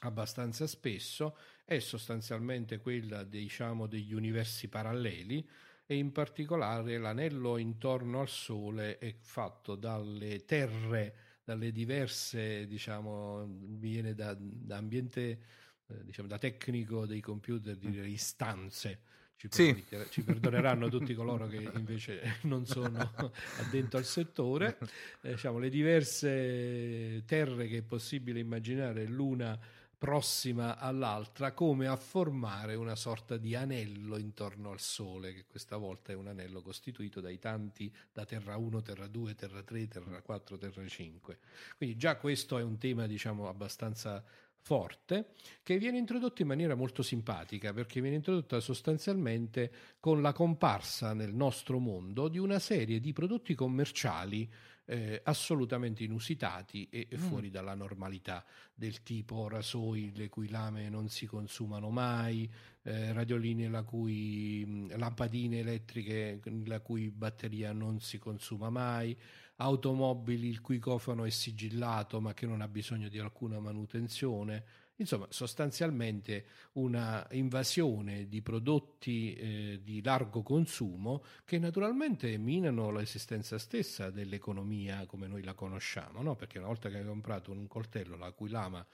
[0.00, 5.48] abbastanza spesso, è sostanzialmente quella diciamo, degli universi paralleli
[5.86, 14.14] e in particolare l'anello intorno al Sole è fatto dalle terre, dalle diverse, diciamo, viene
[14.14, 15.38] da, da ambiente,
[15.86, 19.00] eh, diciamo, da tecnico dei computer, dire istanze.
[19.36, 19.84] Ci, sì.
[20.08, 23.12] ci perdoneranno tutti coloro che invece non sono
[23.60, 24.78] addentro al settore.
[25.20, 29.56] Eh, diciamo, le diverse terre che è possibile immaginare l'una
[29.98, 36.12] prossima all'altra come a formare una sorta di anello intorno al Sole, che questa volta
[36.12, 40.58] è un anello costituito dai tanti da Terra 1, Terra 2, Terra 3, Terra 4,
[40.58, 41.38] Terra 5.
[41.76, 44.22] Quindi già questo è un tema diciamo abbastanza
[44.66, 51.14] forte che viene introdotto in maniera molto simpatica perché viene introdotta sostanzialmente con la comparsa
[51.14, 54.50] nel nostro mondo di una serie di prodotti commerciali
[54.86, 57.18] eh, assolutamente inusitati e mm.
[57.18, 58.44] fuori dalla normalità,
[58.74, 62.50] del tipo rasoi le cui lame non si consumano mai,
[62.82, 69.16] eh, radioline la cui, mm, lampadine elettriche la cui batteria non si consuma mai,
[69.56, 74.64] automobili il cui cofano è sigillato ma che non ha bisogno di alcuna manutenzione
[74.98, 84.10] Insomma, sostanzialmente una invasione di prodotti eh, di largo consumo che naturalmente minano l'esistenza stessa
[84.10, 86.34] dell'economia come noi la conosciamo, no?
[86.34, 88.86] perché una volta che hai comprato un coltello la cui lama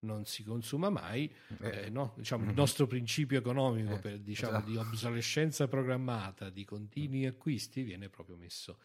[0.00, 2.14] non si consuma mai, eh, eh, no?
[2.16, 4.70] diciamo, il nostro principio economico eh, per, diciamo, esatto.
[4.70, 8.78] di obsolescenza programmata, di continui acquisti viene proprio messo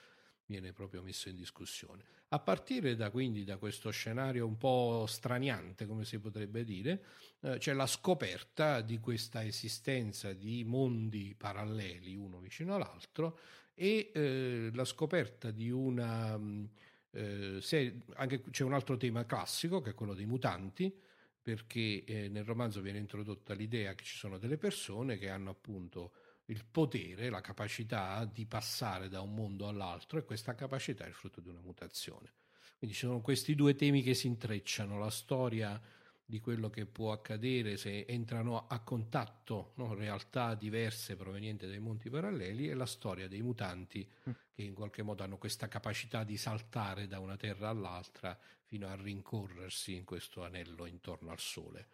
[0.46, 2.04] viene proprio messo in discussione.
[2.30, 7.04] A partire da quindi da questo scenario un po' straniante, come si potrebbe dire,
[7.42, 13.40] eh, c'è la scoperta di questa esistenza di mondi paralleli uno vicino all'altro
[13.74, 16.66] e eh, la scoperta di una mm,
[17.12, 20.94] eh, se, anche c'è un altro tema classico che è quello dei mutanti
[21.42, 26.12] perché eh, nel romanzo viene introdotta l'idea che ci sono delle persone che hanno appunto
[26.46, 31.14] il potere, la capacità di passare da un mondo all'altro e questa capacità è il
[31.14, 32.34] frutto di una mutazione.
[32.78, 35.82] Quindi ci sono questi due temi che si intrecciano, la storia
[36.28, 39.94] di quello che può accadere se entrano a contatto no?
[39.94, 44.34] realtà diverse provenienti dai monti paralleli e la storia dei mutanti mm.
[44.56, 48.96] che in qualche modo hanno questa capacità di saltare da una terra all'altra fino a
[48.96, 51.88] rincorrersi in questo anello intorno al Sole.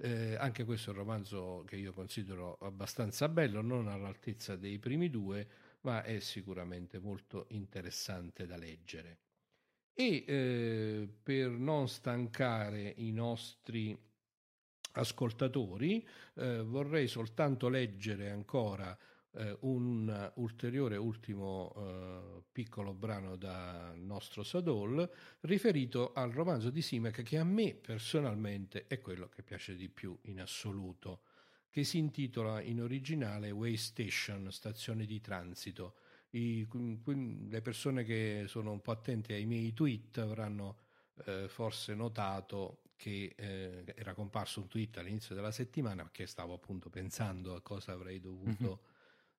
[0.00, 5.10] Eh, anche questo è un romanzo che io considero abbastanza bello, non all'altezza dei primi
[5.10, 5.48] due,
[5.80, 9.18] ma è sicuramente molto interessante da leggere.
[9.92, 13.98] E eh, per non stancare i nostri
[14.92, 18.96] ascoltatori, eh, vorrei soltanto leggere ancora
[19.32, 25.08] eh, un ulteriore ultimo eh, piccolo brano da nostro Sadol
[25.40, 30.16] riferito al romanzo di Simek che a me personalmente è quello che piace di più
[30.22, 31.22] in assoluto,
[31.70, 35.96] che si intitola in originale Way Station, stazione di transito.
[36.30, 36.66] I,
[37.48, 40.78] le persone che sono un po' attente ai miei tweet avranno
[41.24, 46.90] eh, forse notato che eh, era comparso un tweet all'inizio della settimana perché stavo appunto
[46.90, 48.96] pensando a cosa avrei dovuto mm-hmm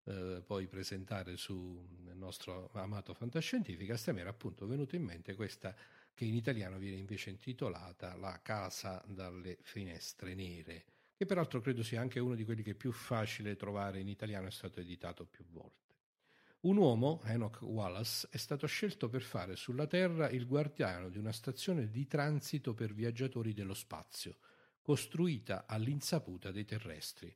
[0.09, 5.75] eh, poi presentare sul nostro amato fantascientifica, a me era appunto venuto in mente questa
[6.13, 12.01] che in italiano viene invece intitolata La casa dalle finestre nere, che peraltro credo sia
[12.01, 15.45] anche uno di quelli che è più facile trovare in italiano, è stato editato più
[15.49, 15.77] volte.
[16.61, 21.31] Un uomo, Enoch Wallace, è stato scelto per fare sulla Terra il guardiano di una
[21.31, 24.37] stazione di transito per viaggiatori dello spazio,
[24.81, 27.33] costruita all'insaputa dei terrestri.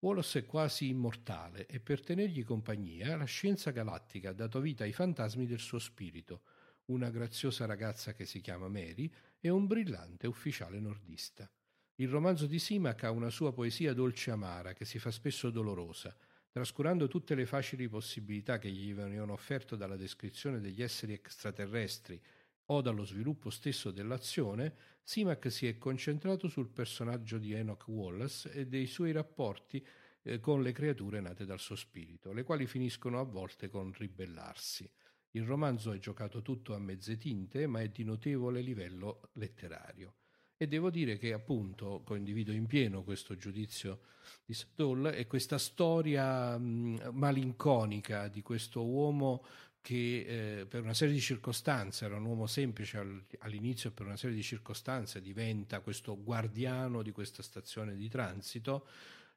[0.00, 4.92] Wallace è quasi immortale e per tenergli compagnia la scienza galattica ha dato vita ai
[4.92, 6.42] fantasmi del suo spirito,
[6.86, 11.50] una graziosa ragazza che si chiama Mary e un brillante ufficiale nordista.
[11.96, 16.14] Il romanzo di Simac ha una sua poesia dolce amara che si fa spesso dolorosa,
[16.50, 22.20] trascurando tutte le facili possibilità che gli venivano offerte dalla descrizione degli esseri extraterrestri
[22.66, 28.66] o dallo sviluppo stesso dell'azione, Simac si è concentrato sul personaggio di Enoch Wallace e
[28.66, 29.84] dei suoi rapporti
[30.22, 34.90] eh, con le creature nate dal suo spirito, le quali finiscono a volte con ribellarsi.
[35.32, 40.14] Il romanzo è giocato tutto a mezze tinte, ma è di notevole livello letterario.
[40.56, 44.00] E devo dire che appunto condivido in pieno questo giudizio
[44.42, 49.44] di Sadol e questa storia mh, malinconica di questo uomo
[49.86, 52.98] che eh, per una serie di circostanze era un uomo semplice
[53.38, 58.88] all'inizio e per una serie di circostanze diventa questo guardiano di questa stazione di transito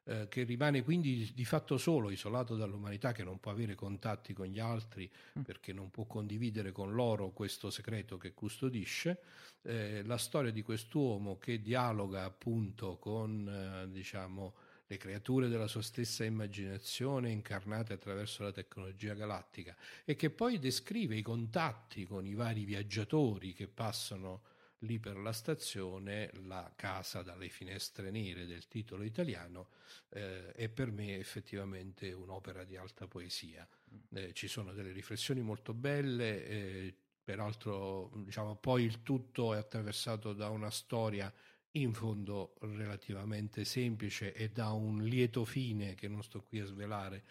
[0.05, 4.47] eh, che rimane quindi di fatto solo, isolato dall'umanità, che non può avere contatti con
[4.47, 5.43] gli altri mm.
[5.43, 9.19] perché non può condividere con loro questo segreto che custodisce.
[9.61, 14.55] Eh, la storia di quest'uomo che dialoga appunto con, eh, diciamo,
[14.91, 21.15] le creature della sua stessa immaginazione incarnate attraverso la tecnologia galattica e che poi descrive
[21.15, 24.41] i contatti con i vari viaggiatori che passano
[24.79, 29.69] lì per la stazione, la casa dalle finestre nere del titolo italiano,
[30.09, 33.67] eh, è per me effettivamente un'opera di alta poesia.
[33.93, 34.17] Mm.
[34.17, 40.33] Eh, ci sono delle riflessioni molto belle, eh, peraltro diciamo, poi il tutto è attraversato
[40.33, 41.31] da una storia
[41.73, 47.23] in fondo relativamente semplice e da un lieto fine che non sto qui a svelare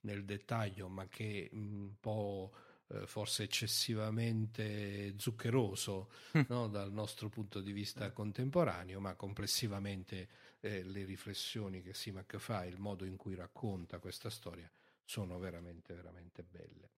[0.00, 2.52] nel dettaglio, ma che un po'
[2.88, 6.42] Eh, forse eccessivamente zuccheroso mm.
[6.46, 6.68] no?
[6.68, 10.28] dal nostro punto di vista contemporaneo, ma complessivamente
[10.60, 14.70] eh, le riflessioni che Simac fa, il modo in cui racconta questa storia
[15.02, 16.90] sono veramente, veramente belle.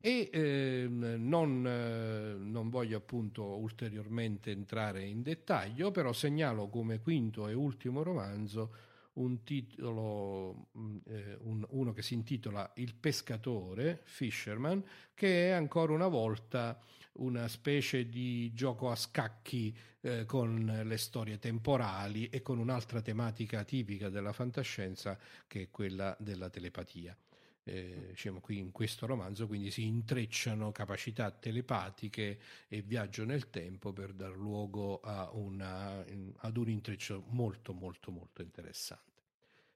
[0.00, 7.46] E eh, non, eh, non, voglio appunto ulteriormente entrare in dettaglio, però segnalo come quinto
[7.46, 8.74] e ultimo romanzo
[9.14, 14.82] un titolo, mm, eh, un, uno che si intitola Il pescatore, Fisherman,
[15.14, 16.80] che è ancora una volta
[17.14, 23.64] una specie di gioco a scacchi eh, con le storie temporali e con un'altra tematica
[23.64, 27.16] tipica della fantascienza che è quella della telepatia.
[27.64, 33.92] Eh, diciamo qui in questo romanzo quindi si intrecciano capacità telepatiche e viaggio nel tempo
[33.92, 35.00] per dar luogo
[35.34, 36.04] una,
[36.38, 39.12] ad un intreccio molto molto molto interessante.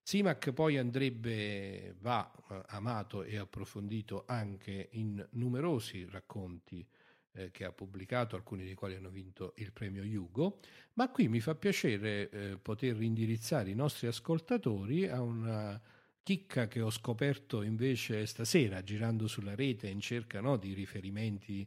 [0.08, 6.86] Simac poi andrebbe, va eh, amato e approfondito anche in numerosi racconti
[7.32, 10.60] eh, che ha pubblicato, alcuni dei quali hanno vinto il premio Hugo,
[10.92, 15.80] ma qui mi fa piacere eh, poter indirizzare i nostri ascoltatori a una
[16.26, 21.64] chicca che ho scoperto invece stasera girando sulla rete in cerca no, di riferimenti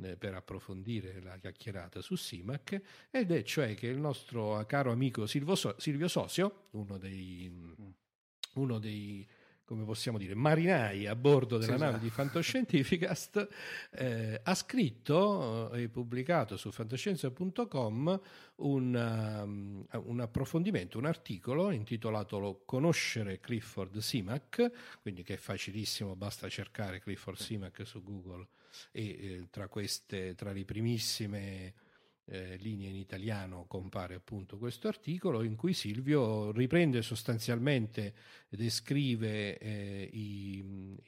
[0.00, 2.80] eh, per approfondire la chiacchierata su Simac
[3.10, 7.88] ed è cioè che il nostro caro amico Silvio, so- Silvio Sosio, uno dei, mm.
[8.52, 9.26] uno dei
[9.66, 12.04] come possiamo dire, marinai a bordo della sì, nave sì.
[12.04, 13.48] di Fantascientificast,
[13.90, 18.20] eh, ha scritto eh, e pubblicato su fantascienza.com
[18.56, 18.94] un,
[19.44, 24.70] um, un, approfondimento, un articolo intitolato Conoscere Clifford Simac,
[25.02, 28.46] quindi che è facilissimo, basta cercare Clifford Simac su Google
[28.92, 31.74] e eh, tra queste, tra le primissime
[32.26, 38.14] eh, linee in italiano compare appunto questo articolo in cui Silvio riprende sostanzialmente,
[38.48, 40.58] descrive eh, i,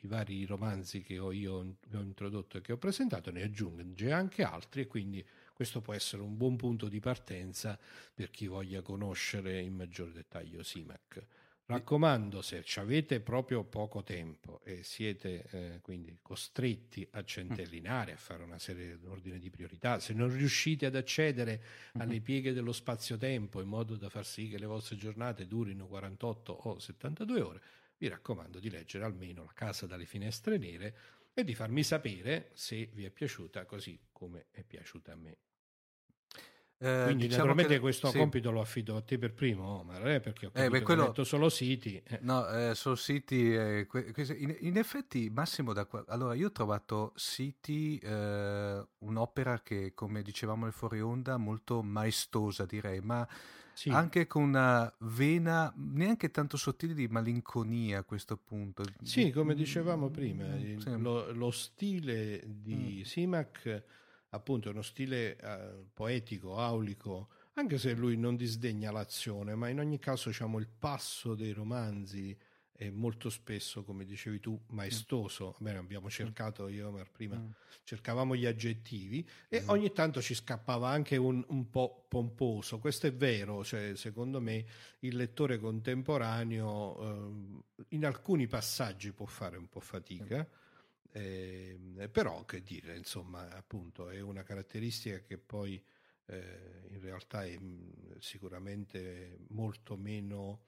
[0.01, 4.43] i, vari romanzi che ho io ho introdotto e che ho presentato, ne aggiunge anche
[4.43, 7.79] altri e quindi questo può essere un buon punto di partenza
[8.15, 11.27] per chi voglia conoscere in maggior dettaglio Simac.
[11.71, 18.43] Raccomando, se avete proprio poco tempo e siete eh, quindi costretti a centellinare, a fare
[18.43, 21.63] una serie di ordine di priorità, se non riuscite ad accedere
[21.99, 22.23] alle mhm.
[22.23, 26.79] pieghe dello spazio-tempo in modo da far sì che le vostre giornate durino 48 o
[26.79, 27.61] 72 ore,
[27.99, 30.97] vi raccomando di leggere almeno La casa dalle finestre nere
[31.35, 35.37] e di farmi sapere se vi è piaciuta così come è piaciuta a me.
[36.81, 38.19] Eh, Quindi diciamo naturalmente che, questo sì.
[38.19, 41.07] compito lo affido a te per primo, Omar, eh, perché ho eh, beh, quello...
[41.07, 42.01] detto solo siti.
[42.07, 42.21] Eh.
[42.23, 43.53] No, eh, solo siti.
[43.53, 43.89] Eh,
[44.37, 46.05] in, in, effetti, Massimo, da qua...
[46.07, 52.65] allora io ho trovato siti, eh, un'opera che, come dicevamo nel fuori onda, molto maestosa
[52.65, 53.27] direi, ma
[53.73, 53.91] sì.
[53.91, 58.85] anche con una vena neanche tanto sottile di malinconia a questo punto.
[59.03, 60.79] Sì, come dicevamo prima, sì.
[60.97, 63.03] lo, lo, stile di mm.
[63.03, 63.83] Simac
[64.31, 69.99] appunto uno stile eh, poetico, aulico, anche se lui non disdegna l'azione, ma in ogni
[69.99, 72.37] caso diciamo, il passo dei romanzi
[72.79, 75.57] è molto spesso, come dicevi tu, maestoso.
[75.61, 75.65] Mm.
[75.65, 77.51] Bene, abbiamo cercato, io Omar prima, mm.
[77.83, 79.69] cercavamo gli aggettivi e mm.
[79.71, 82.79] ogni tanto ci scappava anche un, un, po' pomposo.
[82.79, 84.65] Questo è vero, cioè, secondo me
[85.01, 90.39] il lettore contemporaneo eh, in alcuni passaggi può fare un po' fatica.
[90.39, 90.67] Mm
[91.19, 95.83] eh, però che dire, insomma, appunto è una caratteristica che poi
[96.27, 100.63] eh, in realtà è mh, sicuramente molto meno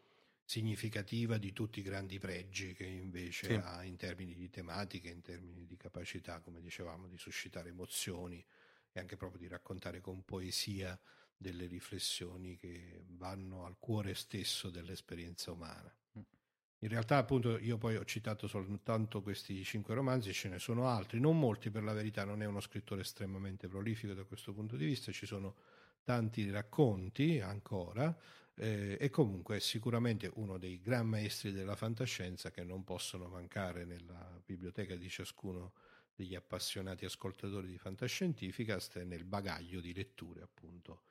[0.45, 3.53] significativa di tutti i grandi pregi che invece sì.
[3.53, 8.45] ha in termini di tematiche, in termini di capacità, come dicevamo, di suscitare emozioni
[8.91, 10.99] e anche proprio di raccontare con poesia
[11.37, 15.95] delle riflessioni che vanno al cuore stesso dell'esperienza umana.
[16.83, 21.21] In realtà, appunto, io poi ho citato soltanto questi cinque romanzi, ce ne sono altri,
[21.21, 24.87] non molti per la verità, non è uno scrittore estremamente prolifico da questo punto di
[24.87, 25.57] vista, ci sono
[26.03, 28.17] tanti racconti ancora,
[28.55, 33.85] eh, e comunque è sicuramente uno dei gran maestri della fantascienza che non possono mancare
[33.85, 35.73] nella biblioteca di ciascuno
[36.15, 41.03] degli appassionati ascoltatori di fantascientificast nel bagaglio di letture appunto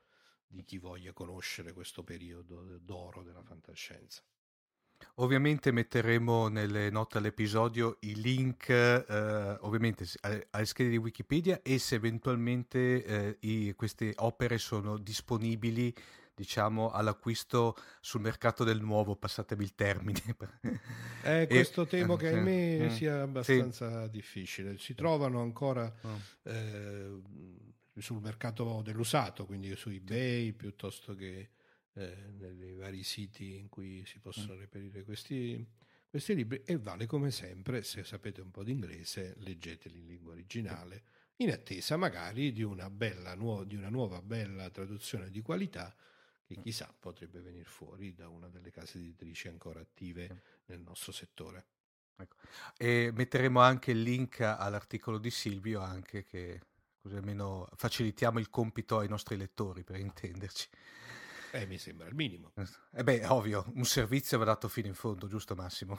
[0.48, 4.24] di chi voglia conoscere questo periodo d'oro della fantascienza.
[5.16, 11.96] Ovviamente metteremo nelle note all'episodio i link, eh, ovviamente alle schede di Wikipedia e se
[11.96, 15.94] eventualmente eh, i, queste opere sono disponibili
[16.40, 20.22] diciamo all'acquisto sul mercato del nuovo, passatemi il termine.
[21.22, 24.10] Eh, questo e, temo che ahimè mm, sia abbastanza sì.
[24.10, 24.78] difficile.
[24.78, 26.22] Si trovano ancora oh.
[26.44, 27.22] eh,
[27.98, 31.50] sul mercato dell'usato, quindi su eBay piuttosto che
[31.94, 34.60] eh, nei vari siti in cui si possono mm.
[34.60, 35.66] reperire questi,
[36.10, 40.34] questi libri e vale come sempre, se sapete un po' di inglese, leggeteli in lingua
[40.34, 41.04] originale,
[41.38, 45.96] in attesa magari di una, bella, nuova, di una nuova bella traduzione di qualità
[46.46, 46.62] che mm.
[46.62, 51.66] chissà potrebbe venire fuori da una delle case editrici ancora attive nel nostro settore.
[52.16, 52.36] Ecco.
[52.76, 56.62] E metteremo anche il link all'articolo di Silvio, anche che
[57.02, 60.68] così almeno facilitiamo il compito ai nostri lettori, per intenderci.
[61.52, 62.52] Eh, mi sembra il minimo.
[62.94, 65.98] Eh beh, ovvio, un servizio va dato fino in fondo, giusto Massimo?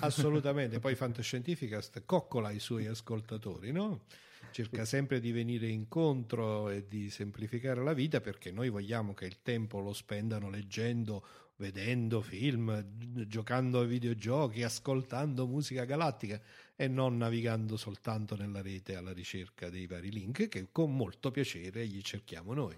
[0.00, 4.04] Assolutamente, poi Fantascientificast coccola i suoi ascoltatori, no?
[4.52, 9.42] Cerca sempre di venire incontro e di semplificare la vita perché noi vogliamo che il
[9.42, 11.26] tempo lo spendano leggendo,
[11.56, 12.84] vedendo film,
[13.26, 16.40] giocando ai videogiochi, ascoltando musica galattica
[16.76, 21.84] e non navigando soltanto nella rete alla ricerca dei vari link che con molto piacere
[21.88, 22.76] gli cerchiamo noi.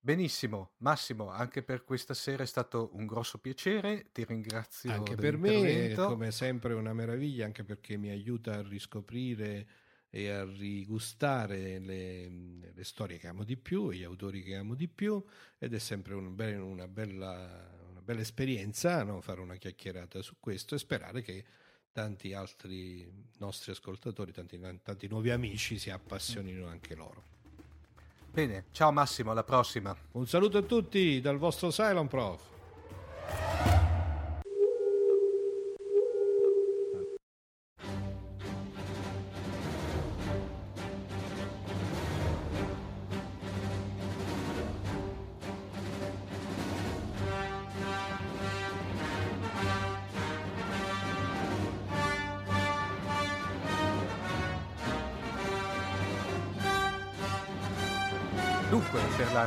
[0.00, 4.92] Benissimo, Massimo, anche per questa sera è stato un grosso piacere, ti ringrazio.
[4.92, 9.66] Anche per me è come sempre una meraviglia, anche perché mi aiuta a riscoprire
[10.10, 12.28] e a rigustare le,
[12.72, 15.22] le storie che amo di più, gli autori che amo di più
[15.58, 19.20] ed è sempre un be- una, bella, una, bella, esperienza no?
[19.20, 21.44] fare una chiacchierata su questo e sperare che
[21.92, 27.36] tanti altri nostri ascoltatori, tanti, tanti nuovi amici si appassionino anche loro.
[28.38, 29.92] Bene, ciao Massimo, alla prossima.
[30.12, 33.77] Un saluto a tutti dal vostro Cylon Prof.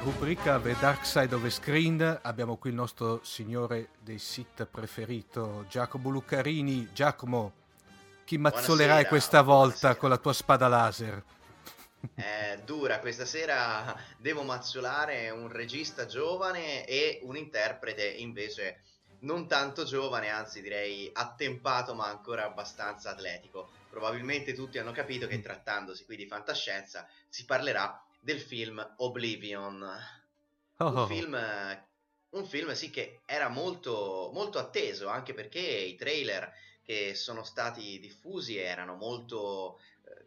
[0.01, 5.65] rubrica The Dark Side of the Screen abbiamo qui il nostro signore dei sit preferito,
[5.69, 6.89] Giacomo Luccarini.
[6.91, 7.53] Giacomo,
[8.25, 9.95] chi mazzolerai questa volta buonasera.
[9.95, 11.23] con la tua spada laser?
[12.13, 18.81] È dura, questa sera devo mazzolare un regista giovane e un interprete invece
[19.19, 23.69] non tanto giovane, anzi direi attempato ma ancora abbastanza atletico.
[23.89, 29.85] Probabilmente tutti hanno capito che trattandosi qui di fantascienza si parlerà del film Oblivion.
[30.77, 31.01] Oh.
[31.01, 31.37] Un, film,
[32.29, 36.51] un film, sì, che era molto, molto atteso, anche perché i trailer
[36.83, 39.79] che sono stati diffusi erano molto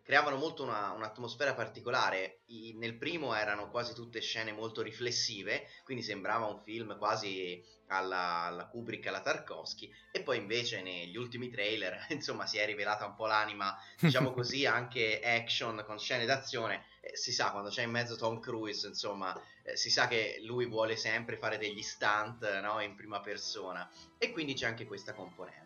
[0.04, 2.42] creavano molto una, un'atmosfera particolare.
[2.46, 8.42] I, nel primo erano quasi tutte scene molto riflessive, quindi sembrava un film quasi alla,
[8.42, 13.14] alla Kubrick, alla Tarkovsky, e poi invece negli ultimi trailer, insomma, si è rivelata un
[13.14, 17.90] po' l'anima, diciamo così, anche action con scene d'azione eh, si sa quando c'è in
[17.90, 22.80] mezzo Tom Cruise, insomma, eh, si sa che lui vuole sempre fare degli stunt no?
[22.80, 23.88] in prima persona
[24.18, 25.63] e quindi c'è anche questa componente.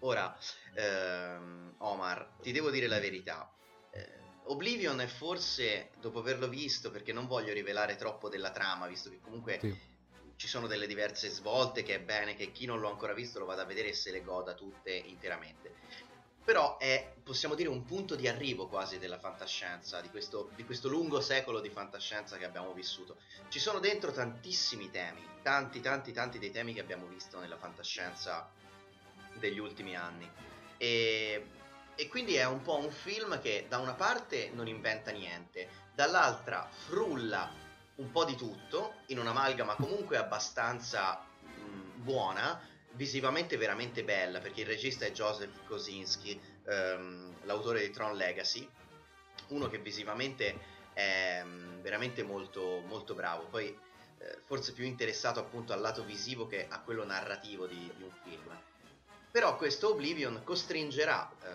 [0.00, 0.36] Ora,
[0.74, 3.52] ehm, Omar, ti devo dire la verità.
[3.90, 9.10] Eh, Oblivion è forse, dopo averlo visto, perché non voglio rivelare troppo della trama, visto
[9.10, 9.76] che comunque sì.
[10.36, 13.44] ci sono delle diverse svolte che è bene che chi non l'ha ancora visto lo
[13.44, 15.80] vada a vedere e se le goda tutte interamente
[16.50, 20.88] però è, possiamo dire, un punto di arrivo quasi della fantascienza, di questo, di questo,
[20.88, 23.18] lungo secolo di fantascienza che abbiamo vissuto.
[23.48, 28.50] Ci sono dentro tantissimi temi, tanti, tanti, tanti dei temi che abbiamo visto nella fantascienza
[29.38, 30.28] degli ultimi anni.
[30.76, 31.46] E,
[31.94, 36.68] e quindi è un po' un film che da una parte non inventa niente, dall'altra
[36.70, 37.52] frulla
[37.96, 42.58] un po' di tutto in un'amalgama comunque abbastanza mh, buona
[42.92, 48.68] visivamente veramente bella perché il regista è Joseph Kosinski, ehm, l'autore di Tron Legacy,
[49.48, 50.58] uno che visivamente
[50.92, 51.44] è
[51.80, 53.46] veramente molto, molto bravo.
[53.46, 53.68] Poi
[54.18, 58.12] eh, forse più interessato appunto al lato visivo che a quello narrativo di, di un
[58.22, 58.58] film.
[59.30, 61.46] Però questo Oblivion costringerà, eh,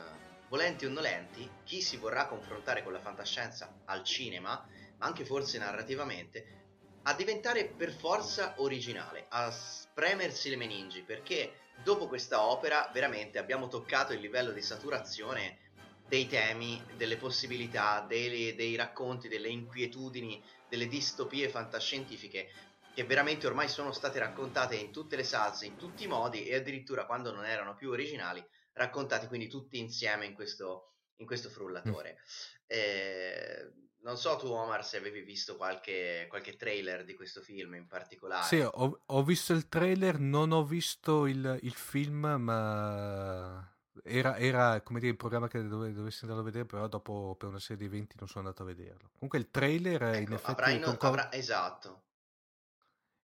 [0.48, 4.66] volenti o nolenti, chi si vorrà confrontare con la fantascienza al cinema,
[4.98, 6.64] ma anche forse narrativamente,
[7.04, 11.54] a diventare per forza originale, a spremersi le meningi, perché
[11.84, 15.60] dopo questa opera veramente abbiamo toccato il livello di saturazione
[16.08, 22.50] dei temi, delle possibilità, dei, dei racconti, delle inquietudini, delle distopie fantascientifiche
[22.96, 26.56] che veramente ormai sono state raccontate in tutte le salse, in tutti i modi e
[26.56, 32.12] addirittura quando non erano più originali, raccontati quindi tutti insieme in questo, in questo frullatore.
[32.14, 32.48] Mm.
[32.68, 33.74] Eh,
[34.04, 38.46] non so tu Omar se avevi visto qualche, qualche, trailer di questo film in particolare.
[38.46, 44.80] Sì, ho, ho visto il trailer, non ho visto il, il film, ma era, era,
[44.82, 47.78] come dire il programma che dove, dovessi andare a vedere, però dopo per una serie
[47.78, 49.10] di eventi non sono andato a vederlo.
[49.12, 50.52] Comunque il trailer ecco, in effetti...
[50.52, 51.08] Avrai, concordo...
[51.08, 52.04] avrà, esatto.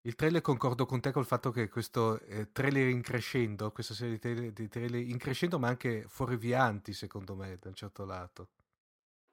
[0.10, 4.14] Il trailer concordo con te col fatto che questo eh, trailer in crescendo, questa serie
[4.14, 8.50] di trailer, di trailer in crescendo, ma anche fuorivianti secondo me da un certo lato.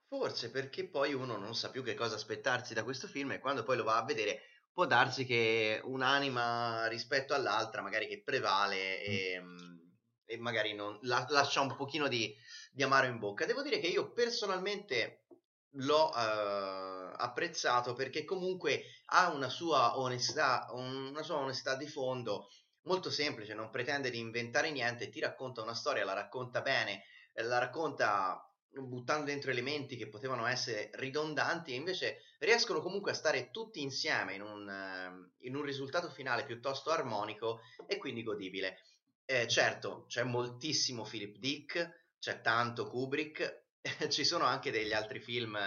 [0.07, 3.63] Forse perché poi uno non sa più che cosa aspettarsi da questo film e quando
[3.63, 9.41] poi lo va a vedere può darsi che un'anima rispetto all'altra magari che prevale e,
[9.41, 9.79] mm.
[10.27, 12.37] e magari non, la, lascia un pochino di,
[12.71, 13.47] di, amaro in bocca.
[13.47, 15.25] Devo dire che io personalmente
[15.73, 22.49] l'ho uh, apprezzato perché comunque ha una sua onestà, una sua onestà di fondo
[22.83, 27.03] molto semplice, non pretende di inventare niente, ti racconta una storia, la racconta bene,
[27.35, 33.51] la racconta buttando dentro elementi che potevano essere ridondanti e invece riescono comunque a stare
[33.51, 38.79] tutti insieme in un, uh, in un risultato finale piuttosto armonico e quindi godibile.
[39.25, 43.66] Eh, certo, c'è moltissimo Philip Dick, c'è tanto Kubrick,
[44.11, 45.59] ci sono anche degli altri film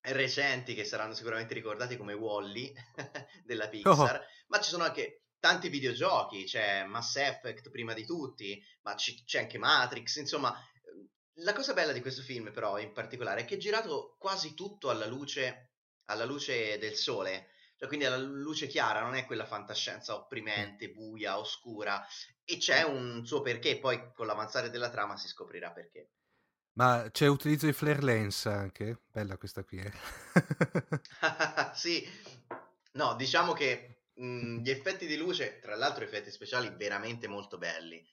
[0.00, 2.72] recenti che saranno sicuramente ricordati come Wally
[3.44, 4.24] della Pixar, oh.
[4.48, 9.40] ma ci sono anche tanti videogiochi, c'è Mass Effect prima di tutti, ma c- c'è
[9.40, 10.54] anche Matrix, insomma
[11.38, 14.90] la cosa bella di questo film, però, in particolare, è che è girato quasi tutto
[14.90, 15.72] alla luce,
[16.06, 21.38] alla luce del sole, cioè quindi alla luce chiara, non è quella fantascienza opprimente, buia,
[21.38, 22.06] oscura,
[22.44, 26.10] e c'è un suo perché, poi con l'avanzare della trama si scoprirà perché.
[26.74, 28.98] Ma c'è utilizzo di flare lens anche?
[29.10, 29.92] Bella questa qui, eh?
[31.74, 32.06] sì,
[32.92, 37.58] no, diciamo che mh, mhmm, gli effetti di luce, tra l'altro effetti speciali veramente molto
[37.58, 38.04] belli,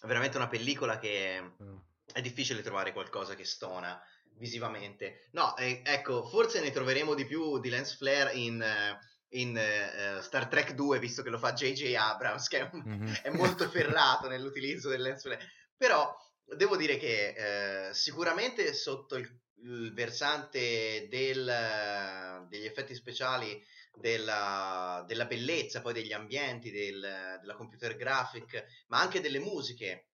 [0.00, 1.54] è veramente una pellicola che...
[1.62, 1.76] Mm
[2.12, 4.00] è difficile trovare qualcosa che stona
[4.36, 5.28] visivamente.
[5.32, 8.98] No, eh, ecco, forse ne troveremo di più di lens flare in, eh,
[9.38, 11.94] in uh, Star Trek 2, visto che lo fa J.J.
[11.94, 13.14] Abrams, che è, un, mm-hmm.
[13.22, 15.46] è molto ferrato nell'utilizzo del lens flare.
[15.76, 16.14] Però
[16.56, 19.28] devo dire che uh, sicuramente sotto il,
[19.62, 23.62] il versante del, degli effetti speciali
[23.94, 30.06] della, della, bellezza, poi degli ambienti, del, della computer graphic, ma anche delle musiche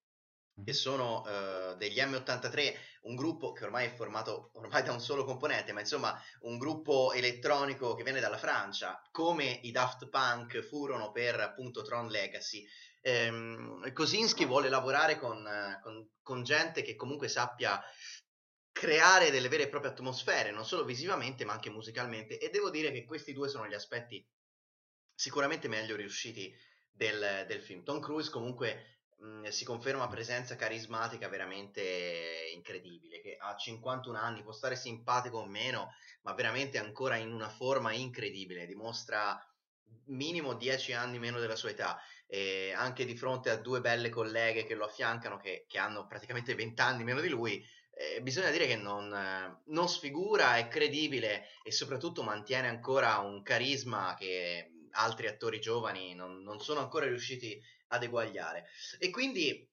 [0.64, 5.24] che sono uh, degli M83, un gruppo che ormai è formato ormai da un solo
[5.24, 11.12] componente, ma insomma un gruppo elettronico che viene dalla Francia, come i Daft Punk furono
[11.12, 12.66] per appunto Tron Legacy.
[13.06, 15.48] Ehm, Kosinski vuole lavorare con,
[15.80, 17.80] con, con gente che comunque sappia
[18.72, 22.90] creare delle vere e proprie atmosfere, non solo visivamente ma anche musicalmente, e devo dire
[22.90, 24.26] che questi due sono gli aspetti
[25.14, 26.52] sicuramente meglio riusciti
[26.90, 27.84] del, del film.
[27.84, 34.50] Tom Cruise comunque mh, si conferma presenza carismatica veramente incredibile, che a 51 anni può
[34.50, 35.92] stare simpatico o meno,
[36.22, 39.40] ma veramente ancora in una forma incredibile, dimostra
[40.06, 44.64] minimo 10 anni meno della sua età e anche di fronte a due belle colleghe
[44.64, 47.64] che lo affiancano che, che hanno praticamente 20 anni meno di lui
[47.98, 53.42] eh, bisogna dire che non, eh, non, sfigura, è credibile e soprattutto mantiene ancora un
[53.42, 57.58] carisma che altri attori giovani non, non sono ancora riusciti
[57.88, 58.66] ad eguagliare.
[58.98, 59.66] E quindi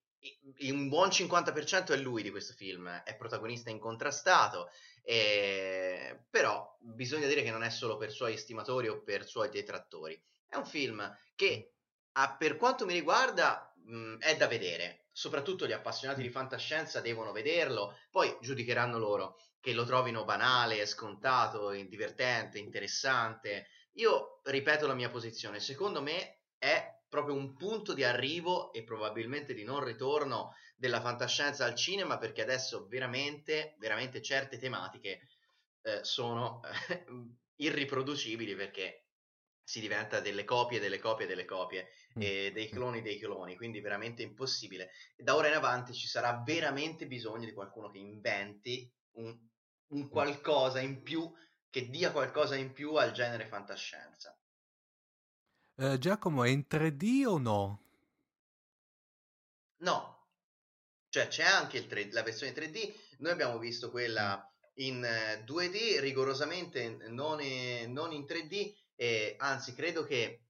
[0.72, 4.70] un buon 50% è lui di questo film, è protagonista incontrastato,
[5.04, 10.22] eh, però bisogna dire che non è solo per suoi estimatori o per suoi detrattori.
[10.47, 11.72] È un film che,
[12.14, 15.07] a, per quanto mi riguarda, mh, è da vedere.
[15.11, 21.70] Soprattutto gli appassionati di fantascienza devono vederlo, poi giudicheranno loro che lo trovino banale, scontato,
[21.70, 23.68] divertente, interessante.
[23.93, 29.53] Io ripeto la mia posizione, secondo me è proprio un punto di arrivo e probabilmente
[29.53, 35.28] di non ritorno della fantascienza al cinema perché adesso veramente, veramente certe tematiche
[35.84, 36.59] eh, sono
[37.57, 39.03] irriproducibili perché
[39.64, 42.22] si diventa delle copie delle copie delle copie mm.
[42.22, 44.91] e dei cloni dei cloni, quindi veramente impossibile.
[45.16, 49.38] Da ora in avanti ci sarà veramente bisogno di qualcuno che inventi un,
[49.88, 51.32] un qualcosa in più
[51.70, 54.38] che dia qualcosa in più al genere fantascienza.
[55.76, 57.82] Eh, Giacomo, è in 3D o no?
[59.78, 60.28] No,
[61.09, 65.01] cioè c'è anche il 3D, la versione 3D, noi abbiamo visto quella in
[65.45, 70.43] 2D, eh, rigorosamente non in, non in 3D, e anzi credo che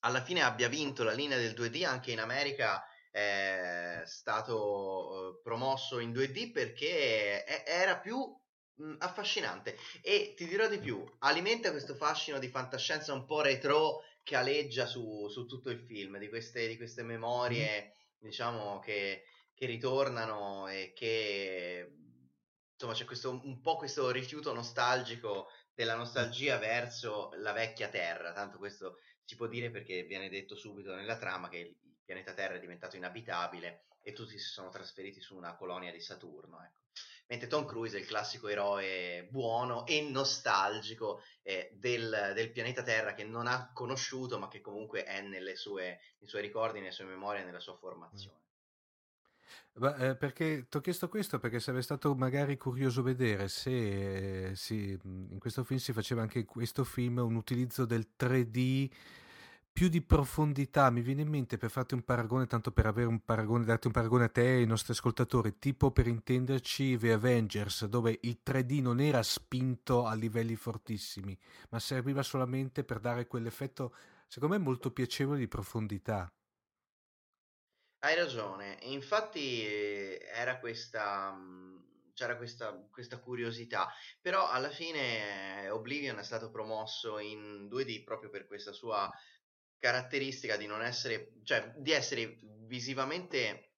[0.00, 5.98] alla fine abbia vinto la linea del 2D anche in America è stato eh, promosso
[5.98, 8.18] in 2D perché era più
[8.98, 9.76] affascinante.
[10.02, 14.86] E ti dirò di più alimenta questo fascino di fantascienza un po' retro che aleggia
[14.86, 20.92] su, su tutto il film di queste, di queste memorie diciamo che, che ritornano e
[20.94, 21.92] che
[22.72, 28.58] insomma c'è questo, un po' questo rifiuto nostalgico della nostalgia verso la vecchia Terra, tanto
[28.58, 32.60] questo si può dire perché viene detto subito nella trama che il pianeta Terra è
[32.60, 36.82] diventato inabitabile e tutti si sono trasferiti su una colonia di Saturno, ecco.
[37.26, 43.14] Mentre Tom Cruise è il classico eroe buono e nostalgico eh, del, del, pianeta Terra
[43.14, 45.22] che non ha conosciuto ma che comunque è
[45.54, 48.43] sue, nei suoi ricordi, nelle sue memorie, nella sua formazione.
[49.74, 54.56] Ma, eh, perché ti ho chiesto questo perché sarebbe stato magari curioso vedere se eh,
[54.56, 58.90] si, in questo film si faceva anche in questo film un utilizzo del 3D
[59.74, 60.88] più di profondità.
[60.90, 63.92] Mi viene in mente per farti un paragone, tanto per avere un paragone, darti un
[63.92, 68.80] paragone a te e ai nostri ascoltatori, tipo per intenderci The Avengers, dove il 3D
[68.80, 71.36] non era spinto a livelli fortissimi,
[71.70, 73.92] ma serviva solamente per dare quell'effetto,
[74.28, 76.32] secondo me, molto piacevole di profondità.
[78.04, 83.90] Hai ragione, infatti eh, era questa, mhmm, c'era questa, questa curiosità,
[84.20, 89.10] però alla fine Oblivion è stato promosso in 2D proprio per questa sua
[89.78, 93.72] caratteristica di non essere, cioè di essere visivamente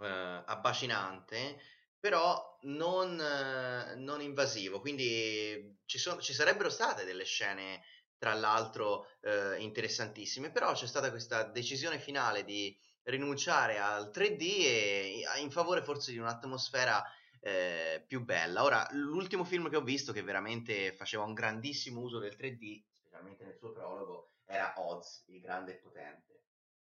[0.00, 1.60] eh, abbacinante,
[2.00, 7.84] però non, eh, non invasivo, quindi ci, so, ci sarebbero state delle scene
[8.18, 12.76] tra l'altro eh, interessantissime, però c'è stata questa decisione finale di
[13.08, 17.02] rinunciare al 3D e in favore forse di un'atmosfera
[17.40, 18.62] eh, più bella.
[18.62, 23.44] Ora, l'ultimo film che ho visto che veramente faceva un grandissimo uso del 3D, specialmente
[23.44, 26.42] nel suo prologo, era Oz, il grande e potente.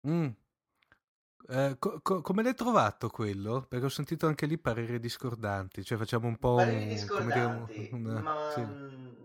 [0.07, 0.30] Mm.
[1.50, 3.66] Eh, co- co- come l'hai trovato quello?
[3.68, 7.39] Perché ho sentito anche lì pareri discordanti, cioè facciamo un po' pareri discordanti,
[7.91, 8.66] un, una, ma sì.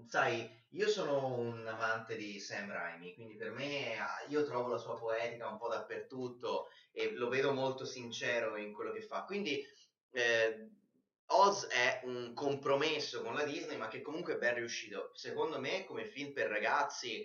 [0.07, 4.79] sai, io sono un amante di Sam Raimi, quindi per me ah, io trovo la
[4.79, 9.23] sua poetica un po' dappertutto e lo vedo molto sincero in quello che fa.
[9.25, 9.65] Quindi
[10.11, 10.71] eh,
[11.27, 15.11] Oz è un compromesso con la Disney, ma che comunque è ben riuscito.
[15.15, 17.25] Secondo me, come film per ragazzi,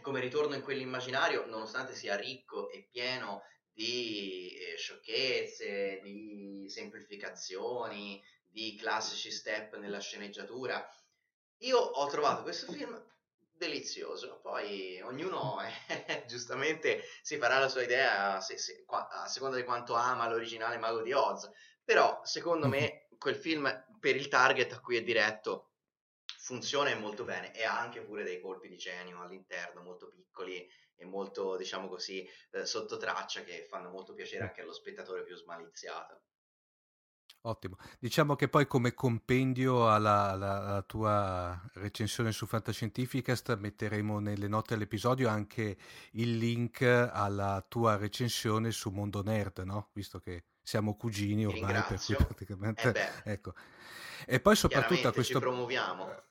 [0.00, 3.42] come ritorno in quell'immaginario, nonostante sia ricco e pieno
[3.72, 10.86] di eh, sciocchezze, di semplificazioni, di classici step nella sceneggiatura,
[11.58, 13.00] io ho trovato questo film
[13.52, 14.40] delizioso.
[14.40, 15.58] Poi ognuno
[16.06, 20.78] eh, giustamente si farà la sua idea se, se, a seconda di quanto ama l'originale
[20.78, 21.50] Mago di Oz.
[21.84, 25.66] Però secondo me quel film per il target a cui è diretto
[26.38, 30.66] funziona molto bene e ha anche pure dei colpi di genio all'interno molto piccoli
[31.00, 35.34] e molto diciamo così eh, sotto traccia che fanno molto piacere anche allo spettatore più
[35.34, 36.20] smaliziato.
[37.44, 37.76] Ottimo.
[37.98, 44.74] Diciamo che poi come compendio alla, alla, alla, tua recensione su Fantascientificast metteremo nelle note
[44.74, 45.78] dell'episodio anche
[46.12, 49.88] il link alla tua recensione su Mondo Nerd, no?
[49.94, 52.92] Visto che siamo cugini ormai, per cui praticamente...
[53.24, 53.54] Eh ecco.
[54.26, 55.38] E poi soprattutto a questo...
[55.38, 56.22] Ci promuoviamo.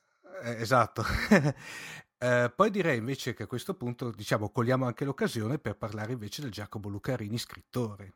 [0.42, 1.02] Eh, esatto.
[2.22, 6.42] eh, poi direi invece che a questo punto, diciamo, cogliamo anche l'occasione per parlare invece
[6.42, 8.14] del Giacomo Lucarini, scrittore.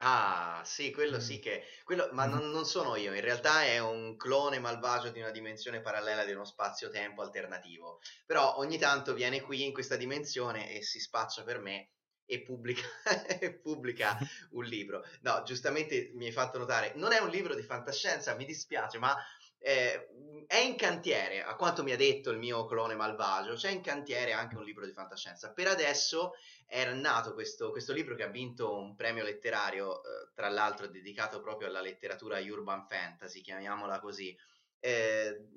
[0.00, 1.64] Ah, sì, quello sì che...
[1.82, 5.80] Quello, ma non, non sono io, in realtà è un clone malvagio di una dimensione
[5.80, 8.00] parallela di uno spazio-tempo alternativo.
[8.26, 11.92] Però ogni tanto viene qui in questa dimensione e si spaccia per me
[12.26, 12.82] e pubblica,
[13.62, 14.18] pubblica
[14.52, 15.04] un libro.
[15.22, 19.16] No, giustamente mi hai fatto notare, non è un libro di fantascienza, mi dispiace, ma
[19.58, 20.08] eh,
[20.46, 24.32] è in cantiere, a quanto mi ha detto il mio clone malvagio, c'è in cantiere
[24.32, 25.52] anche un libro di fantascienza.
[25.52, 26.34] Per adesso
[26.66, 31.40] era nato questo, questo libro che ha vinto un premio letterario, eh, tra l'altro dedicato
[31.40, 34.36] proprio alla letteratura urban fantasy, chiamiamola così.
[34.78, 35.48] Eh,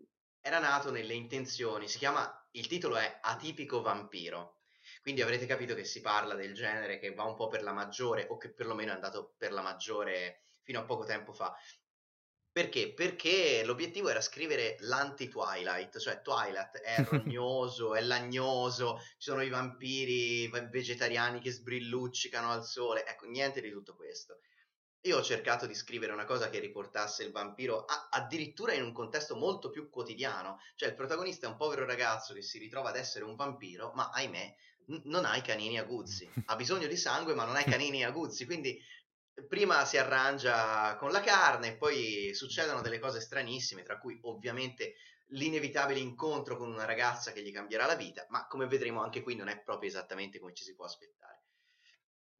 [0.42, 4.56] era nato nelle intenzioni, si chiama, il titolo è Atipico vampiro.
[5.02, 8.26] Quindi avrete capito che si parla del genere che va un po' per la maggiore,
[8.30, 11.56] o che perlomeno è andato per la maggiore fino a poco tempo fa.
[12.60, 12.92] Perché?
[12.92, 20.50] Perché l'obiettivo era scrivere l'anti-Twilight, cioè Twilight è rognoso, è lagnoso, ci sono i vampiri
[20.70, 24.40] vegetariani che sbrilluccicano al sole, ecco, niente di tutto questo.
[25.04, 28.92] Io ho cercato di scrivere una cosa che riportasse il vampiro a- addirittura in un
[28.92, 30.58] contesto molto più quotidiano.
[30.76, 34.10] Cioè, il protagonista è un povero ragazzo che si ritrova ad essere un vampiro, ma
[34.10, 34.56] ahimè,
[34.88, 36.30] n- non ha i canini aguzzi.
[36.48, 38.46] Ha bisogno di sangue, ma non ha i canini aguzzi.
[38.46, 38.78] Quindi,
[39.48, 44.96] prima si arrangia con la carne, poi succedono delle cose stranissime, tra cui ovviamente
[45.34, 49.36] l'inevitabile incontro con una ragazza che gli cambierà la vita, ma come vedremo anche qui
[49.36, 51.44] non è proprio esattamente come ci si può aspettare.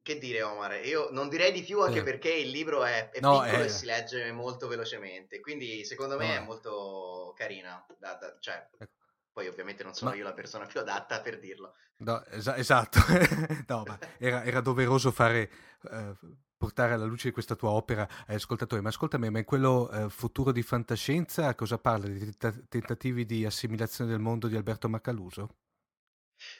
[0.02, 2.02] Che dire Omar, io non direi di più anche Eh.
[2.02, 3.64] perché il libro è, è No, piccolo eh.
[3.66, 8.66] e si legge molto velocemente, quindi secondo me No, è molto carina, da- da- cioè,
[8.78, 8.94] Ecco.
[9.30, 11.74] poi ovviamente non sono Ma- io la persona più adatta per dirlo.
[11.98, 12.98] No, esa- esatto,
[13.68, 15.50] no, ma era, era doveroso fare,
[15.90, 16.14] eh,
[16.60, 18.82] portare alla luce questa tua opera agli ascoltatori.
[18.82, 22.06] Ma ascoltami, ma in quello eh, futuro di fantascienza cosa parla?
[22.06, 25.48] Di tenta- tentativi di assimilazione del mondo di Alberto Macaluso?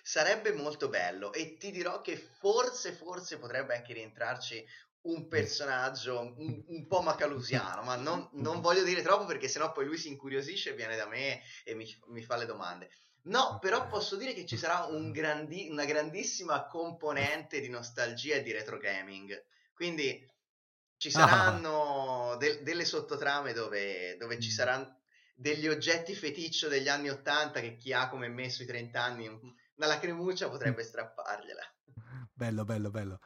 [0.02, 4.64] Sarebbe molto bello e ti dirò che forse, forse potrebbe anche rientrarci
[5.02, 9.86] un personaggio un, un po' macalusiano, ma non, non voglio dire troppo perché sennò poi
[9.86, 12.90] lui si incuriosisce, viene da me e mi, mi fa le domande.
[13.24, 18.42] No, però posso dire che ci sarà un grandi- una grandissima componente di nostalgia e
[18.42, 19.42] di retro gaming.
[19.80, 20.30] Quindi
[20.98, 21.12] ci Ah.
[21.12, 25.00] saranno del- delle sottotrame dove, dove ci saranno
[25.34, 29.40] degli oggetti feticcio degli anni 80 che chi ha come me sui 30 anni un-
[29.76, 31.62] una lacrimuccia potrebbe strappargliela.
[32.34, 33.20] Bello, bello, bello.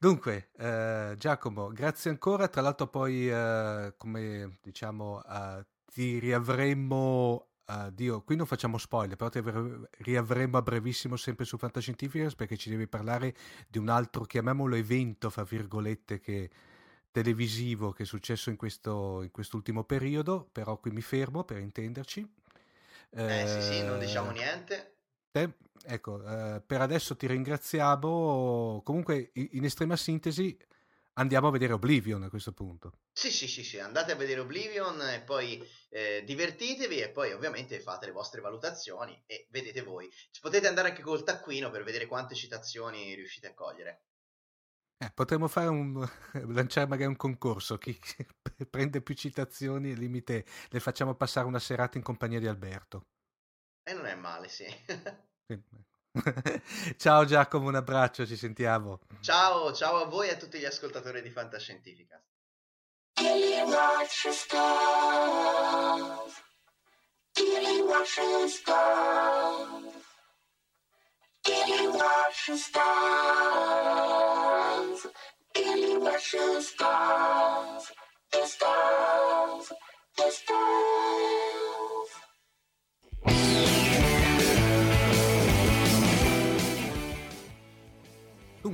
[0.00, 2.48] Dunque, eh, Giacomo, grazie ancora.
[2.48, 7.51] Tra l'altro, poi, eh, come diciamo, eh, ti riavremo.
[7.86, 12.34] Eh, Dio, qui non facciamo spoiler, però ti avre- riavremo a brevissimo sempre su Fantascientificas
[12.34, 13.34] perché ci devi parlare
[13.68, 16.50] di un altro, chiamiamolo evento, fra virgolette, che
[17.10, 20.48] televisivo che è successo in questo in quest'ultimo periodo.
[20.52, 22.26] Però qui mi fermo per intenderci.
[23.14, 24.94] Eh sì, sì, non diciamo Eh, niente.
[25.30, 25.54] te-
[25.84, 28.82] ecco, eh, per adesso ti ringraziamo.
[28.84, 30.56] Comunque, in estrema sintesi,
[31.14, 33.00] andiamo a vedere Oblivion a questo punto.
[33.12, 37.80] Sì, sì, sì, sì, andate a vedere Oblivion e poi eh, divertitevi e poi ovviamente
[37.80, 40.10] fate le vostre valutazioni e vedete voi.
[40.10, 44.04] Ci potete andare anche col taccuino per vedere quante citazioni riuscite a cogliere.
[44.98, 46.08] Eh, potremmo fare un,
[46.54, 47.76] lanciare magari un concorso.
[47.76, 47.98] Chi
[48.70, 53.06] prende più citazioni, al limite, le facciamo passare una serata in compagnia di Alberto.
[53.82, 54.64] E non è male, sì.
[56.98, 59.00] Ciao Giacomo, un abbraccio, ci sentiamo.
[59.20, 62.22] ciao, ciao a voi e a tutti gli ascoltatori di Fantascientifica.
[63.16, 64.72] Watch the stars.
[67.88, 69.84] Watch the stars.
[71.44, 73.86] Daily watch the stars.
[75.54, 77.92] Daily watch the stars.
[78.30, 79.21] The stars.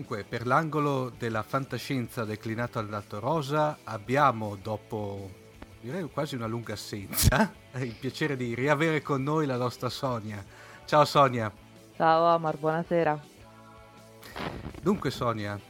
[0.09, 5.31] Dunque, per l'angolo della fantascienza declinato all'alto rosa, abbiamo, dopo
[5.83, 10.43] direi quasi una lunga assenza, il piacere di riavere con noi la nostra Sonia.
[10.87, 11.53] Ciao Sonia.
[11.95, 13.23] Ciao Omar, buonasera.
[14.81, 15.61] Dunque Sonia,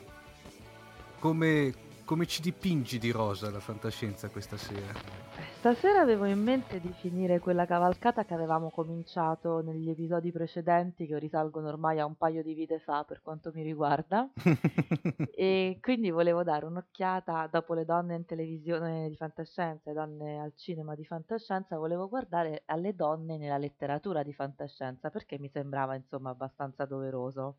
[1.18, 1.74] come,
[2.04, 5.27] come ci dipingi di rosa la fantascienza questa sera?
[5.58, 11.18] Stasera avevo in mente di finire quella cavalcata che avevamo cominciato negli episodi precedenti che
[11.18, 14.30] risalgono ormai a un paio di vite fa per quanto mi riguarda
[15.34, 20.54] e quindi volevo dare un'occhiata dopo le donne in televisione di fantascienza e donne al
[20.54, 26.30] cinema di fantascienza, volevo guardare alle donne nella letteratura di fantascienza perché mi sembrava insomma
[26.30, 27.56] abbastanza doveroso.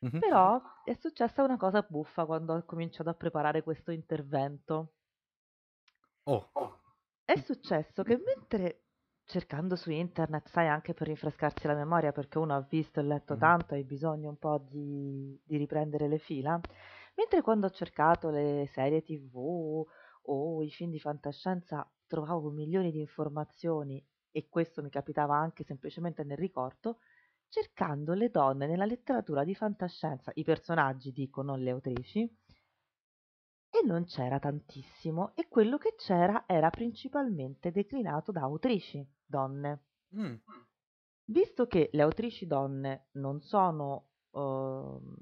[0.00, 0.18] Mhm.
[0.18, 4.94] Però è successa una cosa buffa quando ho cominciato a preparare questo intervento.
[6.26, 6.50] Oh,
[7.26, 8.84] È successo che mentre
[9.24, 13.36] cercando su internet, sai, anche per rinfrescarsi la memoria, perché uno ha visto e letto
[13.36, 13.36] Mhm.
[13.36, 16.62] tanto hai bisogno un po' di, di riprendere le fila,
[17.16, 19.86] mentre quando ho cercato le serie TV
[20.26, 26.24] o i film di fantascienza trovavo milioni di informazioni e questo mi capitava anche semplicemente
[26.24, 26.98] nel ricordo,
[27.48, 32.30] cercando le donne nella letteratura di fantascienza, i personaggi dico, non le autrici,
[33.84, 39.84] non c'era tantissimo e quello che c'era era principalmente declinato da autrici donne.
[40.16, 40.34] Mm.
[41.26, 45.14] Visto che le autrici donne non sono, ehm,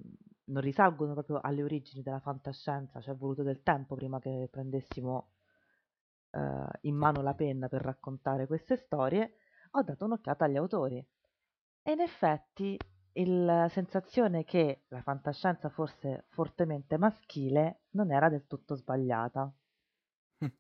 [0.45, 5.35] non risalgono proprio alle origini della fantascienza, ci è voluto del tempo prima che prendessimo
[6.31, 9.37] eh, in mano la penna per raccontare queste storie,
[9.73, 11.05] ho dato un'occhiata agli autori.
[11.85, 12.77] E in effetti
[13.15, 19.53] il- la sensazione che la fantascienza fosse fortemente maschile non era del tutto sbagliata.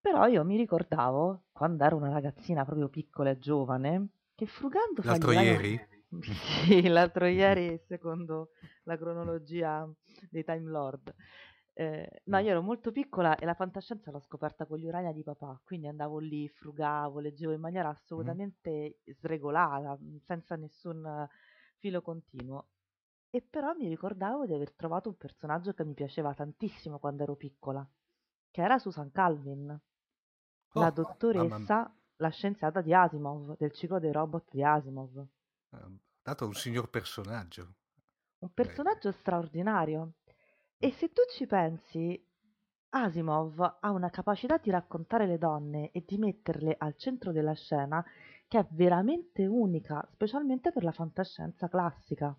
[0.00, 5.12] Però io mi ricordavo, quando ero una ragazzina proprio piccola e giovane, che frugando fra
[5.12, 5.80] L'altro gli anni- ieri?
[6.66, 8.50] Sì, l'altro ieri, secondo
[8.84, 9.88] la cronologia
[10.30, 11.14] dei Time Lord.
[11.74, 15.22] Eh, no, io ero molto piccola e la fantascienza l'ho scoperta con gli Urania di
[15.22, 21.26] papà, quindi andavo lì, frugavo, leggevo in maniera assolutamente sregolata, senza nessun
[21.82, 22.68] filo continuo.
[23.28, 27.34] E però mi ricordavo di aver trovato un personaggio che mi piaceva tantissimo quando ero
[27.34, 27.84] piccola,
[28.50, 29.80] che era Susan Calvin, la
[30.74, 35.26] Oh, mamma dottoressa, la scienziata di Asimov, del ciclo dei robot di Asimov.
[35.70, 37.74] Eh, Dato un signor personaggio.
[38.38, 40.12] Un personaggio straordinario.
[40.78, 42.24] E se tu ci pensi,
[42.90, 48.04] Asimov ha una capacità di raccontare le donne e di metterle al centro della scena
[48.52, 52.38] che è veramente unica, specialmente per la fantascienza classica.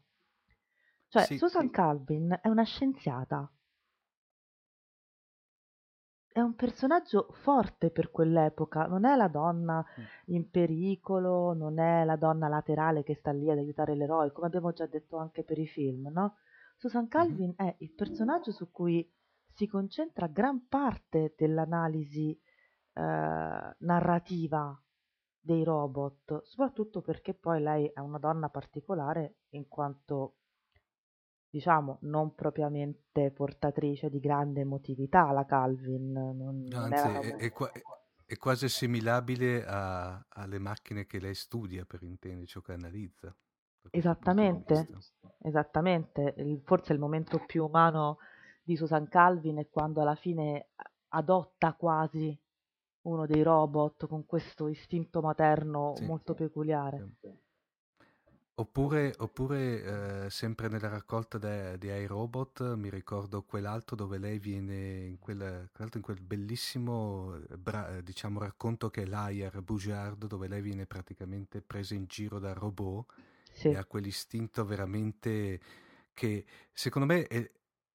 [1.07, 3.51] Cioè, Sì, Susan Calvin è una scienziata.
[6.28, 9.84] È un personaggio forte per quell'epoca, non è la donna
[10.26, 14.72] in pericolo, non è la donna laterale che sta lì ad aiutare l'eroe, come abbiamo
[14.72, 16.36] già detto anche per i film, no?
[16.76, 19.11] Susan Calvin è il personaggio su cui
[19.51, 22.39] si concentra gran parte dell'analisi
[22.93, 24.80] eh, narrativa
[25.46, 30.36] dei robot, soprattutto perché poi lei è una donna particolare in quanto,
[31.50, 37.52] diciamo, non propriamente portatrice di grande emotività, la Calvin, non, non Anzi, era è, è
[37.52, 37.72] qua-
[38.26, 43.36] è quasi assimilabile a- alle macchine che lei studia, per intenderci, o che analizza.
[43.91, 44.88] Esattamente,
[45.39, 46.34] esattamente.
[46.38, 48.18] Il- forse il momento più umano
[48.64, 50.70] di Susan Calvin è quando alla fine
[51.10, 52.36] adotta quasi
[53.04, 57.06] uno dei robot con questo istinto materno Sì, molto peculiare.
[57.22, 57.32] sì.
[58.56, 65.06] Oppure, oppure, eh, sempre nella raccolta de- di iRobot mi ricordo quell'altro dove lei viene
[65.06, 70.47] in quel, in quel bellissimo eh, bra- eh, diciamo, racconto che è l'Ayer Boujard dove
[70.47, 73.12] lei viene praticamente presa in giro da robot
[73.54, 75.60] Sì, e ha quell'istinto veramente
[76.14, 77.51] che secondo me è-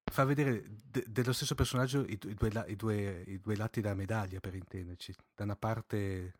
[0.09, 3.81] fa vedere de- dello stesso personaggio i, i due, la- i due- i due lati
[3.81, 5.13] della medaglia per intenderci.
[5.35, 6.33] Da una parte,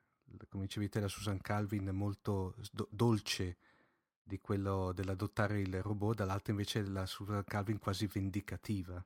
[0.50, 3.58] come dicevi te, la Susan Calvin molto do- dolce
[4.24, 9.04] di quello dell'adottare il robot, dall'altra invece la Susan Calvin quasi vendicativa.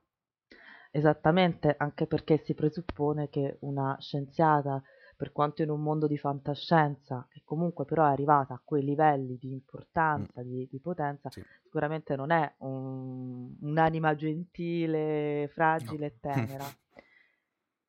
[0.90, 4.82] esattamente, anche perché si presuppone che una scienziata,
[5.16, 9.36] per quanto in un mondo di fantascienza, che comunque però è arrivata a quei livelli
[9.38, 11.42] di importanza, di, di potenza, Sì.
[11.62, 16.64] sicuramente non è un- un'anima gentile, fragile e tenera.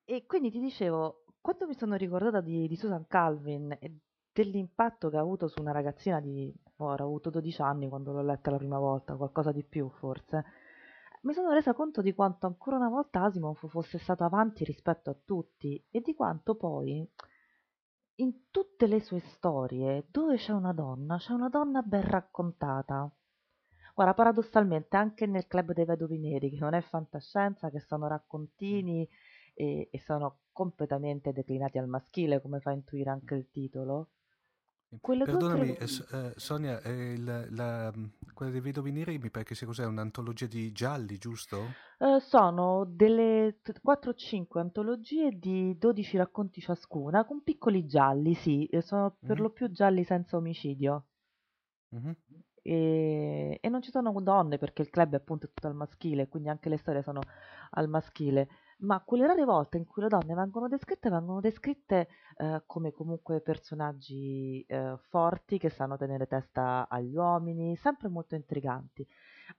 [0.07, 3.91] E quindi ti dicevo, quando mi sono ricordata di, di Susan Calvin e
[4.31, 8.21] dell'impatto che ha avuto su una ragazzina di, oh, avrà avuto 12 anni quando l'ho
[8.21, 10.43] letta la prima volta, qualcosa di più forse,
[11.25, 15.17] mi sono resa conto di quanto ancora una volta Asimov fosse stato avanti rispetto a
[15.25, 17.07] tutti e di quanto poi
[18.17, 23.11] in tutte le sue storie dove c'è una donna, c'è una donna ben raccontata.
[23.95, 29.09] Guarda, paradossalmente anche nel Club dei Vedovi Neri, che non è fantascienza, che sono raccontini
[29.55, 34.09] e, e sono completamente declinati al maschile, come fa intuire anche il titolo.
[35.01, 37.91] Quelle due Perdonami, eh, Sonia, eh, il- la-
[38.33, 41.57] quella dei Vedovi Neri mi pare che sia cos'è, un'antologia di gialli, giusto?
[41.99, 48.69] Eh, sono delle 4 o 5 antologie di 12 racconti ciascuna, con piccoli gialli, sì,
[48.81, 49.41] sono per Mhm.
[49.41, 51.05] lo più gialli senza omicidio.
[51.91, 52.15] Mhm.
[52.61, 56.49] E, e non ci sono donne perché il club è appunto tutto al maschile, quindi
[56.49, 57.21] anche le storie sono
[57.71, 58.49] al maschile.
[58.79, 63.39] Ma quelle rare volte in cui le donne vengono descritte, vengono descritte eh, come comunque
[63.39, 69.07] personaggi eh, forti che sanno tenere testa agli uomini, sempre molto intriganti.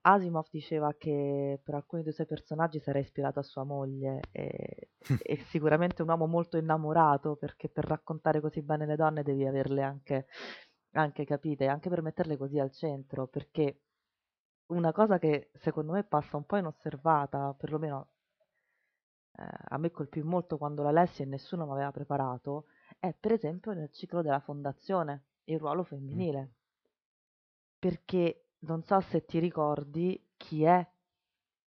[0.03, 4.91] Asimov diceva che per alcuni dei suoi personaggi era ispirato a sua moglie e,
[5.23, 9.83] e sicuramente un uomo molto innamorato perché per raccontare così bene le donne devi averle
[9.83, 10.27] anche,
[10.93, 13.81] anche capite, anche per metterle così al centro, perché
[14.67, 18.09] una cosa che secondo me passa un po' inosservata, perlomeno
[19.37, 22.67] a me colpì molto quando la lessi e nessuno mi aveva preparato,
[22.99, 26.53] è per esempio nel ciclo della fondazione, il ruolo femminile.
[27.79, 30.87] Perché non so se ti ricordi chi è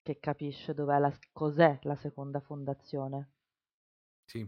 [0.03, 3.31] che capisce dov'è la, cos'è la seconda fondazione.
[4.25, 4.47] Sì,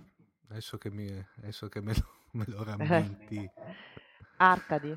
[0.48, 3.48] adesso che, mi, adesso che me, lo, me lo rammenti.
[4.38, 4.96] Arcadi.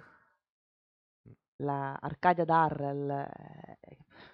[1.58, 3.28] La Arcadia Darrell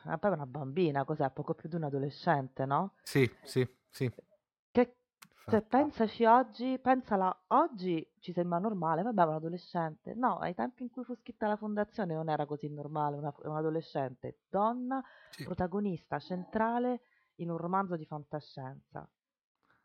[0.06, 1.30] è poi una bambina, cos'è?
[1.32, 2.94] Poco più di un adolescente, no?
[3.04, 4.12] Sì, sì, sì.
[4.72, 4.96] Che
[5.46, 10.14] cioè, pensaci oggi, pensala oggi ci sembra normale, vabbè, un adolescente.
[10.14, 13.56] No, ai tempi in cui fu scritta la fondazione non era così normale, una, un
[13.56, 15.44] adolescente, donna, Sì.
[15.44, 17.02] protagonista centrale
[17.36, 19.08] in un romanzo di fantascienza.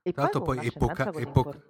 [0.03, 1.63] E con poi un'ascendenza epoca- epoca-.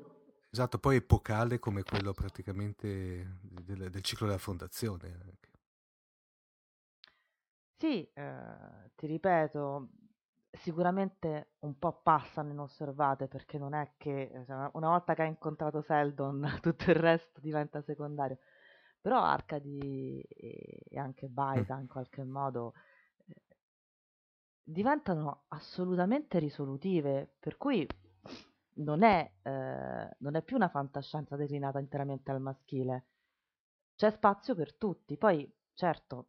[0.50, 5.38] Esatto, poi epocale come quello praticamente del, del ciclo della fondazione.
[7.78, 9.88] Sì, eh, ti ripeto,
[10.50, 15.80] sicuramente un po' passano inosservate perché non è che cioè, una volta che hai incontrato
[15.82, 18.38] Seldon tutto il resto diventa secondario.
[19.00, 22.72] Però Arcadi e e anche Baita in qualche modo
[23.26, 23.34] eh,
[24.62, 27.86] diventano assolutamente risolutive, per cui
[28.74, 33.06] non è, eh, non è più una fantascienza declinata interamente al maschile.
[33.96, 35.16] C'è spazio per tutti.
[35.16, 36.28] Poi, certo,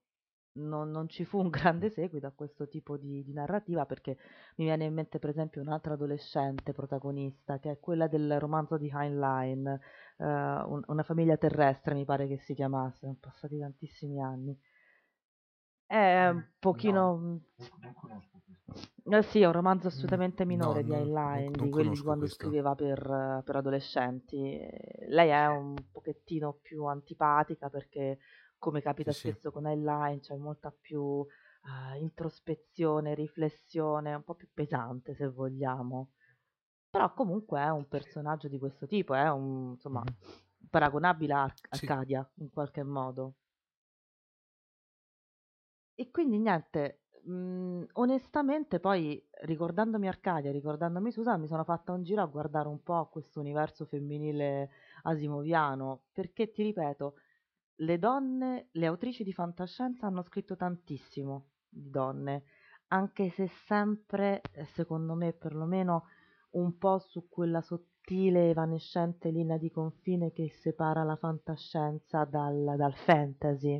[0.59, 4.17] non, non ci un grande seguito a questo tipo di, di, narrativa perché
[4.55, 8.91] mi viene in mente per esempio un'altra adolescente protagonista che è quella del romanzo di
[8.93, 9.79] Heinlein,
[10.17, 14.57] uh, un, una famiglia terrestre mi pare che si chiamasse, sono passati tantissimi anni.
[15.85, 17.01] È un pochino...
[17.01, 17.41] No,
[17.81, 18.89] non conosco questo.
[19.09, 22.43] Eh sì, è un romanzo assolutamente minore no, di Heinlein, di quelli di quando questo.
[22.43, 24.59] scriveva per, per adolescenti.
[25.07, 28.19] Lei è un pochettino più antipatica perché
[28.59, 29.53] come capita sì, spesso sì.
[29.53, 31.27] con Heinlein, c'è molta più uh,
[31.97, 36.11] introspezione, riflessione, un po' più pesante se vogliamo.
[36.89, 40.67] Però comunque è un personaggio di questo tipo, è un, insomma, mm-hmm.
[40.69, 42.41] paragonabile a Arcadia sì.
[42.43, 43.35] in qualche modo.
[45.95, 52.03] E quindi niente, mh, mhmm, onestamente poi ricordandomi Arcadia, ricordandomi Susan, mi sono fatta un
[52.03, 54.69] giro a guardare un po' questo universo femminile
[55.03, 57.15] asimoviano, perché ti ripeto,
[57.81, 62.43] le donne, le autrici di fantascienza hanno scritto tantissimo di donne,
[62.87, 66.05] anche se sempre, eh, secondo me perlomeno,
[66.51, 72.95] un po' su quella sottile, evanescente linea di confine che separa la fantascienza dal, dal
[72.95, 73.75] fantasy.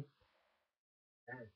[1.23, 1.51] Eh,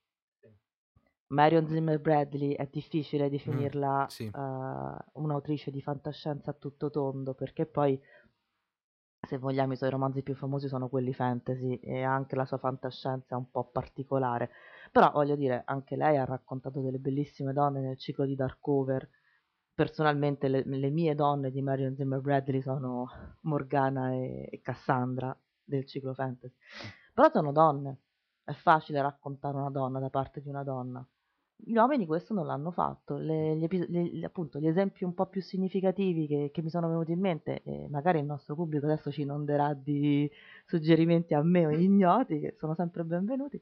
[1.27, 4.31] Marion Zimmer Bradley è difficile definirla mm, sì.
[4.31, 7.99] uh, un'autrice di fantascienza a tutto tondo perché poi
[9.25, 13.35] se vogliamo i suoi romanzi più famosi sono quelli fantasy e anche la sua fantascienza
[13.35, 14.49] è un po' particolare.
[14.91, 19.09] Però voglio dire, anche lei ha raccontato delle bellissime donne nel ciclo di Darkover.
[19.73, 23.09] Personalmente le, le mie donne di Marion Zimmer Bradley sono
[23.41, 26.55] Morgana e, e Cassandra del ciclo fantasy.
[27.13, 27.99] Però sono donne,
[28.43, 31.05] è facile raccontare una donna da parte di una donna.
[31.65, 35.27] Gli uomini questo non l'hanno fatto, le, gli, epi- le, appunto gli esempi un po'
[35.27, 39.11] più significativi che, che mi sono venuti in mente, e magari il nostro pubblico adesso
[39.11, 40.29] ci inonderà di
[40.65, 43.61] suggerimenti a me o ignoti, che sono sempre benvenuti,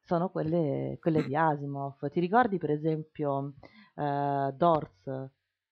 [0.00, 2.06] sono quelle, quelle di Asimov.
[2.10, 3.54] Ti ricordi per esempio
[3.94, 5.30] uh, Dors,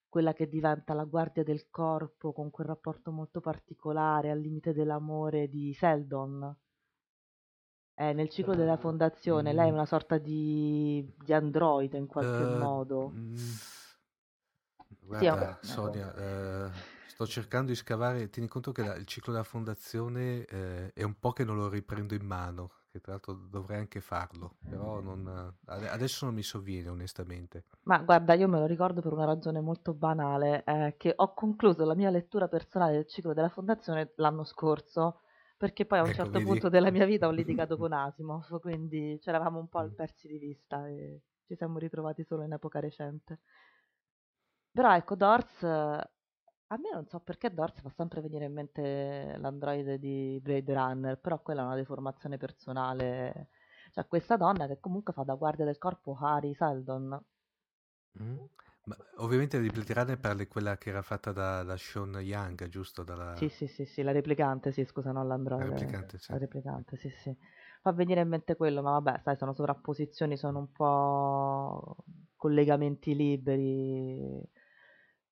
[0.09, 5.47] quella che diventa la guardia del corpo con quel rapporto molto particolare al limite dell'amore
[5.47, 6.55] di Seldon?
[7.93, 9.75] Eh, nel ciclo della fondazione, lei è mm.
[9.75, 13.11] una sorta di, di androide in qualche uh, modo.
[13.13, 13.35] Mm.
[15.01, 16.71] guarda, sì, Sonia, uh,
[17.07, 18.29] sto cercando di scavare.
[18.29, 21.69] Tieni conto che la, il ciclo della fondazione eh, è un po' che non lo
[21.69, 22.71] riprendo in mano.
[22.91, 27.63] Che tra l'altro dovrei anche farlo, però non, adesso non mi sovviene onestamente.
[27.83, 31.85] Ma guarda, io me lo ricordo per una ragione molto banale, eh, che ho concluso
[31.85, 35.21] la mia lettura personale del ciclo della fondazione l'anno scorso
[35.61, 36.45] perché poi a un ecco, certo vedi.
[36.45, 37.29] punto della mia vita ho
[37.69, 42.23] litigato con Asimov, quindi ci eravamo un po' persi di vista e ci siamo ritrovati
[42.23, 43.41] solo in epoca recente.
[44.71, 49.99] Però ecco, Dors, a me non so perché Dors fa sempre venire in mente l'androide
[49.99, 53.49] di Blade Runner, però quella è una deformazione personale.
[53.91, 57.23] Cioè, questa donna che comunque fa da guardia del corpo Harry Seldon.
[58.19, 58.37] Mm.
[58.83, 63.03] Ma ovviamente replicante parli quella che era fatta da, da Sean Young, giusto?
[63.03, 63.35] Dalla...
[63.35, 65.67] Sì, sì, sì, sì, la replicante, sì, scusa, non l'androide.
[65.67, 66.31] La replicante, sì.
[66.31, 67.37] La replicante, sì, sì.
[67.81, 71.95] Fa venire in mente quello, ma vabbè, sai, sono sovrapposizioni, sono un po'
[72.35, 74.41] collegamenti liberi,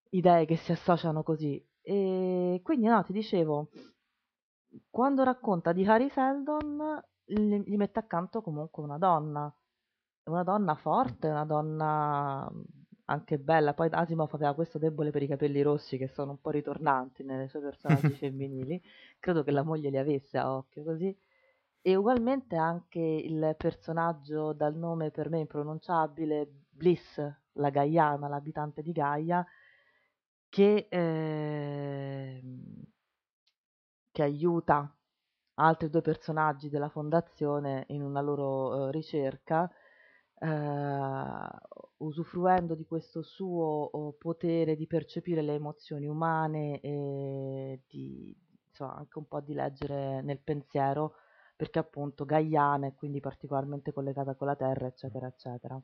[0.09, 1.63] idee che si associano così.
[1.81, 3.69] E quindi, no, ti dicevo,
[4.91, 9.51] quando racconta di Harry Seldon, gli mette accanto comunque una donna.
[10.25, 12.51] Una donna forte, una donna
[13.09, 13.73] anche bella.
[13.73, 17.47] Poi Asimov aveva questo debole per i capelli rossi che sono un po' ritornanti nei
[17.49, 18.81] suoi personaggi femminili.
[19.19, 21.15] Credo che la moglie li avesse a occhio così.
[21.81, 27.21] E ugualmente anche il personaggio dal nome per me impronunciabile, Bliss,
[27.53, 29.45] la Gaiana, l'abitante di Gaia,
[30.49, 32.41] che, eh,
[34.11, 34.93] che aiuta
[35.55, 39.69] altri due personaggi della fondazione in una loro uh, ricerca
[40.39, 41.49] eh,
[41.97, 48.35] usufruendo di questo suo oh, potere di percepire le emozioni umane e di
[48.69, 51.15] insomma, anche un po' di leggere nel pensiero,
[51.55, 55.81] perché appunto gaiana e quindi particolarmente collegata con la terra, eccetera, eccetera.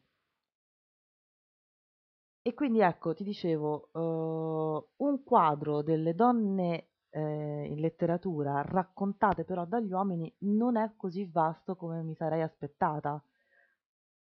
[2.48, 9.65] E quindi ecco, ti dicevo, uh, un quadro delle donne eh, in letteratura raccontate però
[9.65, 13.23] dagli uomini non è così vasto come mi sarei aspettata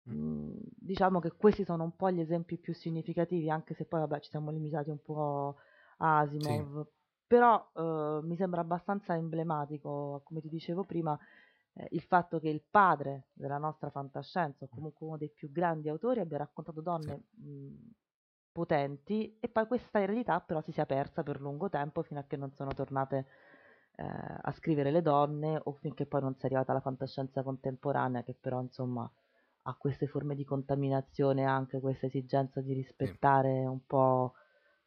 [0.09, 4.19] Mm, diciamo che questi sono un po' gli esempi più significativi, anche se poi vabbè
[4.19, 5.55] ci siamo limitati un po'
[5.97, 6.85] a Asimov,
[7.25, 11.17] però eh, mi sembra abbastanza emblematico, come ti dicevo prima,
[11.75, 15.87] eh, il fatto che il padre della nostra fantascienza, o comunque uno dei più grandi
[15.89, 17.91] autori, abbia raccontato donne mh,
[18.51, 22.35] potenti e poi questa eredità però si sia persa per lungo tempo fino a che
[22.37, 23.25] non sono tornate
[23.95, 28.21] eh, a scrivere le donne o finché poi non si è arrivata alla fantascienza contemporanea
[28.23, 29.09] che però insomma
[29.63, 34.33] ha queste forme di contaminazione, anche questa esigenza di rispettare un po'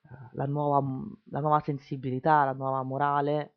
[0.02, 0.84] eh, la nuova,
[1.30, 3.54] la nuova sensibilità, la nuova morale,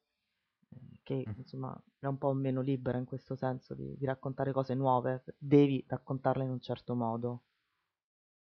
[0.70, 4.74] eh, che insomma è un po' meno libera in questo senso di, di raccontare cose
[4.76, 7.44] nuove, devi raccontarle in un certo modo.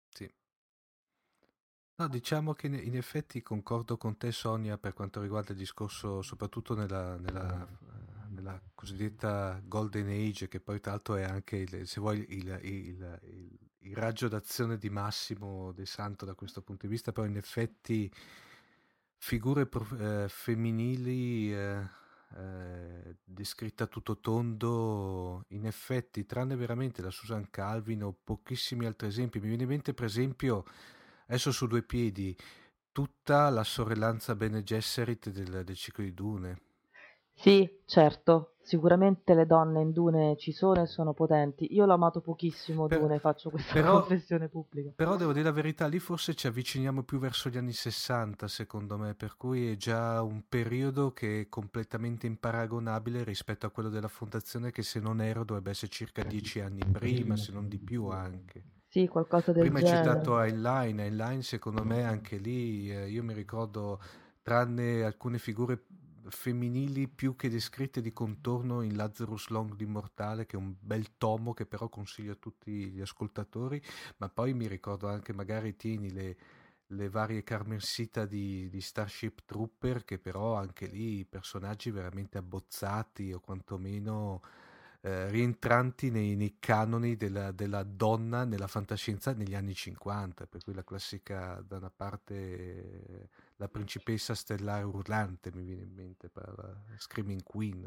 [0.08, 0.32] Sì.
[1.96, 6.22] No, diciamo che in, in effetti concordo con te Sonia per quanto riguarda il discorso
[6.22, 7.68] soprattutto nella, nella
[8.34, 13.58] nella cosiddetta Golden Age, che poi tra l'altro è anche, il, se vuoi, il, il,
[13.78, 18.12] il, raggio d'azione di Massimo De Santo da questo punto di vista, però in effetti
[19.16, 21.88] figure eh, femminili eh,
[22.36, 29.08] eh, descritte a tutto tondo, in effetti, tranne veramente la Susan Calvin o pochissimi altri
[29.08, 30.64] esempi, mi viene in mente per esempio,
[31.26, 32.36] adesso su due piedi,
[32.92, 36.72] tutta la sorellanza Bene Gesserit del, del ciclo di Dune
[37.34, 41.74] sì, certo, sicuramente le donne in Dune ci sono e sono potenti.
[41.74, 44.92] Io l'ho amato pochissimo Per- Dune, faccio questa però- confessione pubblica.
[44.94, 48.96] Però devo dire la verità, lì forse ci avviciniamo più verso gli anni 60, secondo
[48.96, 54.08] me, per cui è già un periodo che è completamente imparagonabile rispetto a quello della
[54.08, 58.06] fondazione che se non ero dovrebbe essere circa dieci anni prima, se non di più
[58.06, 58.62] anche.
[58.88, 60.04] Sì, qualcosa del Prima hai genere.
[60.04, 64.00] citato Heinlein, Heinlein secondo me anche lì, eh, io mi ricordo,
[64.40, 65.82] tranne alcune figure
[66.28, 71.52] femminili più che descritte di contorno in Lazarus Long l'Immortale, che è un bel tomo
[71.52, 73.82] che però consiglio a tutti gli ascoltatori,
[74.18, 76.36] ma poi mi ricordo anche magari tieni le,
[76.88, 83.40] le varie Carmersita di, di Starship Trooper, che però anche lì personaggi veramente abbozzati o
[83.40, 84.42] quantomeno
[85.04, 90.72] eh, rientranti nei, nei canoni della, della, donna nella fantascienza negli anni 50, per cui
[90.72, 96.84] la classica da una parte eh, la principessa stellare urlante mi viene in mente per
[96.96, 97.86] Screaming Queen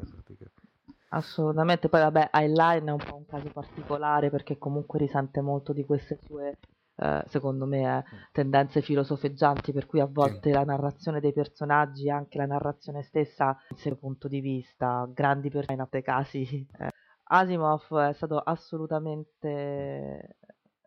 [1.10, 5.84] Assolutamente, poi vabbè, Heinlein è un po' un caso particolare perché comunque risente molto di
[5.84, 6.58] queste sue,
[6.96, 10.50] eh, secondo me, eh, tendenze filosofeggianti, per cui a volte sì.
[10.50, 15.80] la narrazione dei personaggi, anche la narrazione stessa, il punto di vista, grandi per in
[15.80, 16.66] altri casi.
[16.78, 16.90] Eh.
[17.30, 20.36] Asimov è stato assolutamente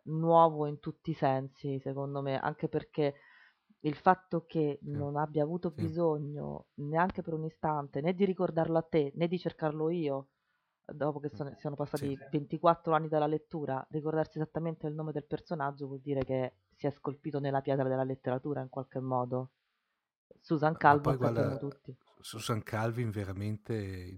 [0.04, 3.14] nuovo in tutti i sensi, secondo me, anche perché
[3.84, 5.02] il fatto che Sì.
[5.02, 5.82] non abbia avuto Sì.
[5.82, 10.28] bisogno neanche per un istante né di ricordarlo a te né di cercarlo io,
[10.84, 12.18] dopo che sono, siano passati Sì.
[12.28, 16.90] 24 anni dalla lettura, ricordarsi esattamente il nome del personaggio vuol dire che si è
[16.90, 19.52] scolpito nella pietra della letteratura in qualche modo.
[20.40, 20.76] Susan
[21.16, 21.96] sappiamo guarda, tutti.
[22.22, 24.14] Susan Calvin veramente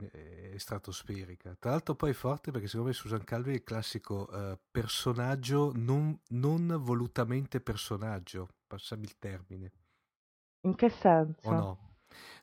[0.53, 1.57] è stratosferica.
[1.59, 5.73] Tra l'altro poi è forte perché secondo me Susan Calvin è il classico eh, personaggio
[5.75, 9.73] non, non volutamente personaggio, passami il termine,
[10.67, 11.41] In che senso?
[11.43, 11.79] o no?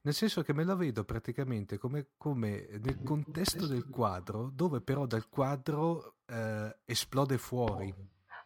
[0.04, 5.06] Nel senso che me la vedo praticamente come, come nel contesto del quadro, dove però
[5.06, 7.94] dal quadro eh, esplode fuori.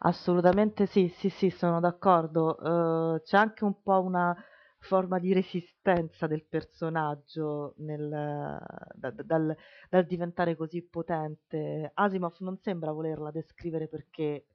[0.00, 3.16] Assolutamente sì, sì, sì, sono d'accordo.
[3.16, 4.34] Eh, c'è anche un po' una
[4.86, 9.56] forma di resistenza del personaggio nel, da- da- dal,
[9.90, 11.90] dal diventare così potente.
[11.94, 14.46] Asimov non sembra volerla descrivere perché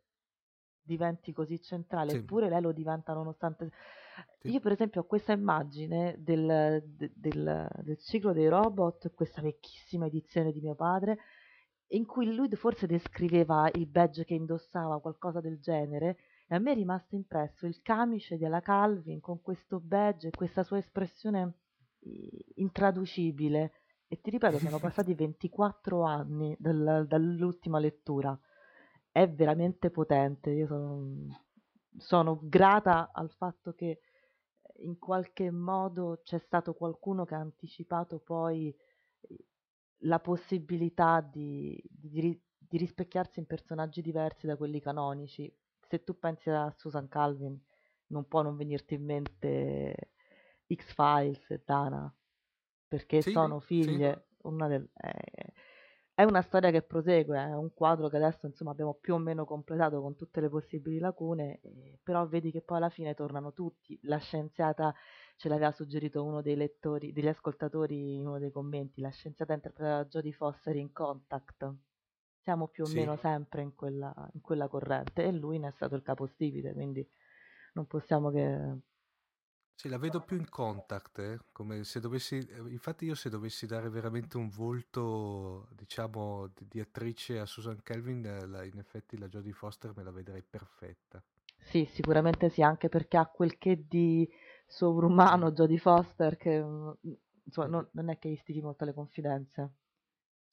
[0.81, 2.17] diventi così centrale, Sì.
[2.17, 3.69] eppure lei lo diventa nonostante...
[4.39, 4.51] Sì.
[4.51, 10.07] Io per esempio ho questa immagine del, de- del- del ciclo dei robot, questa vecchissima
[10.07, 11.17] edizione di mio padre,
[11.93, 16.17] in cui lui forse descriveva il badge che indossava, qualcosa del genere,
[16.51, 20.63] e a me è rimasto impresso il camice della Calvin con questo badge e questa
[20.63, 21.59] sua espressione
[22.55, 23.71] intraducibile.
[24.05, 28.37] E ti ripeto, sono passati 24 anni dal- dall'ultima lettura.
[29.09, 30.49] È veramente potente.
[30.49, 31.45] Io sono,
[31.95, 34.01] sono grata al fatto che
[34.79, 38.75] in qualche modo c'è stato qualcuno che ha anticipato poi
[39.21, 39.45] eh,
[39.99, 42.09] la possibilità di, di
[42.71, 45.53] di rispecchiarsi in personaggi diversi da quelli canonici.
[45.91, 47.59] Se tu pensi a Susan Calvin,
[48.07, 50.11] non può non venirti in mente
[50.73, 52.13] X-Files e Dana,
[52.87, 53.65] perché Sì, sono sì.
[53.83, 54.27] figlie.
[54.43, 55.11] Una del, è,
[56.13, 59.43] è una storia che prosegue, è un quadro che adesso insomma abbiamo più o meno
[59.43, 63.99] completato con tutte le possibili lacune, eh, però vedi che poi alla fine tornano tutti.
[64.03, 64.95] La scienziata
[65.35, 70.03] ce l'aveva suggerito uno dei lettori, degli ascoltatori in uno dei commenti, la scienziata interpretata
[70.03, 71.75] da Jodie Foster in Contact.
[72.41, 72.99] Siamo più o Sì.
[72.99, 77.07] meno sempre in quella, in quella corrente e lui ne è stato il capostipite, quindi
[77.73, 78.79] non possiamo che...
[79.75, 83.65] Sì, la vedo più in contact, eh, come se dovessi, eh, infatti io se dovessi
[83.65, 89.27] dare veramente un volto, diciamo, di, di attrice a Susan Kelvin, la- in effetti la
[89.27, 91.21] Jodie Foster me la vedrei perfetta.
[91.61, 94.29] Sì, sicuramente sì, anche perché ha quel che di
[94.67, 96.89] sovrumano Jodie Foster che mm,
[97.45, 99.71] insomma, non, non è che istichi molto le confidenze.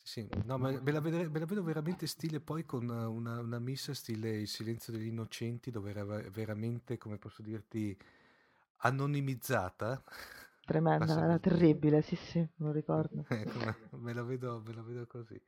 [0.02, 3.58] Sì, no, ma me la, vedrei- me la vedo veramente stile poi con una, una
[3.58, 7.96] missa stile Il silenzio degli innocenti, dove era ve- veramente, come posso dirti,
[8.78, 10.02] anonimizzata.
[10.66, 13.24] Tremenda, Passami era terribile, sì sì, me lo ricordo.
[13.30, 15.40] Ecco, me, la vedo, me la vedo così.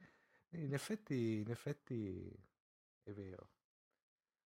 [0.50, 2.30] In effetti, in effetti
[3.04, 3.48] è vero.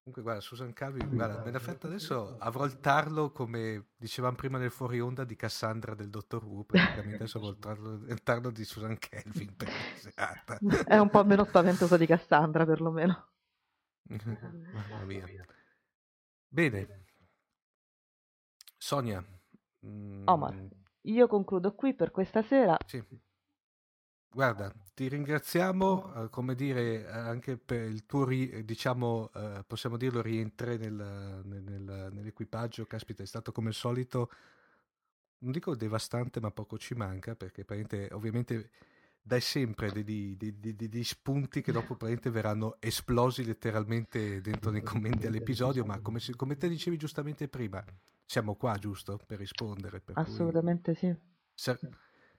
[0.05, 4.59] Comunque, guarda, Susan Calvi, guarda, me l'ha fatto adesso, avrò il tarlo, come dicevamo prima
[4.59, 8.51] nel fuori onda, di Cassandra del Dottor Who, praticamente adesso avrò il tarlo, il tarlo
[8.51, 10.59] di Susan Kelvin per la serata.
[10.85, 13.31] È un po' meno spaventoso di Cassandra, perlomeno.
[14.13, 15.27] Mamma mia.
[16.49, 17.05] Bene.
[18.77, 19.25] Sonia.
[19.87, 20.69] mm, Omar,
[21.01, 22.77] io concludo qui per questa sera.
[22.85, 23.03] Sì.
[24.35, 29.97] Guarda, ti ringraziamo, eh, come dire, anche per il tuo, ri- eh, diciamo, eh, possiamo
[29.97, 32.85] dirlo, rientrare nel- nel- nel- nell'equipaggio.
[32.85, 34.31] Caspita, è stato come al solito,
[35.39, 38.71] non dico devastante, ma poco ci manca, perché praticamente, ovviamente
[39.23, 41.97] dai sempre dei- dei- dei spunti che dopo
[42.31, 47.85] verranno esplosi letteralmente dentro nei commenti all'episodio, ma come, come te dicevi giustamente prima,
[48.27, 50.01] siamo qua, giusto, per rispondere.
[50.01, 51.15] Per cui Assolutamente sì,
[51.55, 51.79] se,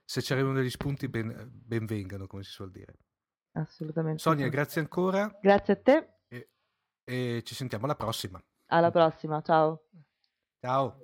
[0.05, 2.93] se ci arrivano degli spunti, ben, ben vengano, come si suol dire.
[3.53, 4.51] assolutamente Sonia, sì.
[4.51, 6.49] grazie ancora Grazie a te, e,
[7.03, 8.41] e ci sentiamo alla prossima.
[8.67, 9.87] alla prossima, ciao.
[10.59, 10.99] Ciao.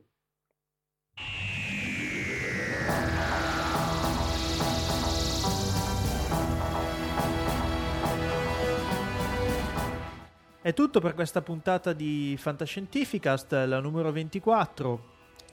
[10.64, 15.11] È tutto per questa puntata di Fantascientificast, la numero 24.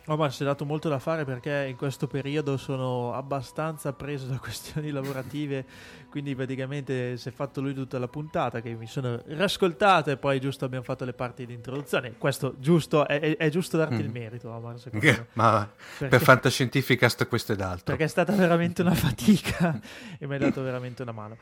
[0.09, 4.39] Omar si è dato molto da fare perché in questo periodo sono abbastanza preso da
[4.41, 5.65] questioni lavorative,
[6.11, 10.41] quindi praticamente si è fatto lui tutta la puntata che mi sono riascoltato e poi
[10.41, 12.15] giusto abbiamo fatto le parti di introduzione.
[12.17, 14.13] Questo giusto, è, è- giusto darti il Mm.
[14.13, 15.27] merito, Omar, secondo me.
[15.35, 15.69] Ma
[15.99, 17.85] Perché- per Fantascientificast questo ed altro.
[17.85, 19.79] perché è stata veramente una fatica
[20.19, 21.37] e mi hai dato veramente una mano.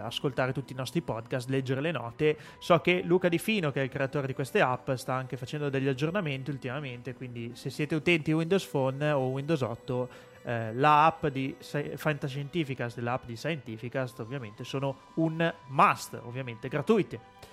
[0.00, 2.38] ascoltare tutti i nostri podcast, leggere le note.
[2.60, 5.68] So che Luca Di Fino, che è il creatore di queste app, sta anche facendo
[5.68, 10.08] degli aggiornamenti ultimamente, quindi se siete utenti Windows Phone o Windows 8
[10.44, 16.68] eh, la app di Sci- Fantascientificast e l'app di Scientificast ovviamente sono un must, ovviamente
[16.68, 17.52] gratuite.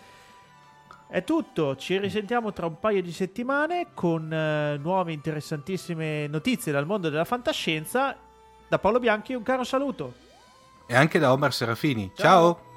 [1.11, 6.85] È tutto, ci risentiamo tra un paio di settimane con eh, nuove interessantissime notizie dal
[6.85, 8.15] mondo della fantascienza.
[8.65, 10.13] Da Paolo Bianchi un caro saluto.
[10.87, 12.13] E anche da Omar Serafini.
[12.15, 12.53] Ciao.
[12.53, 12.70] Ciao.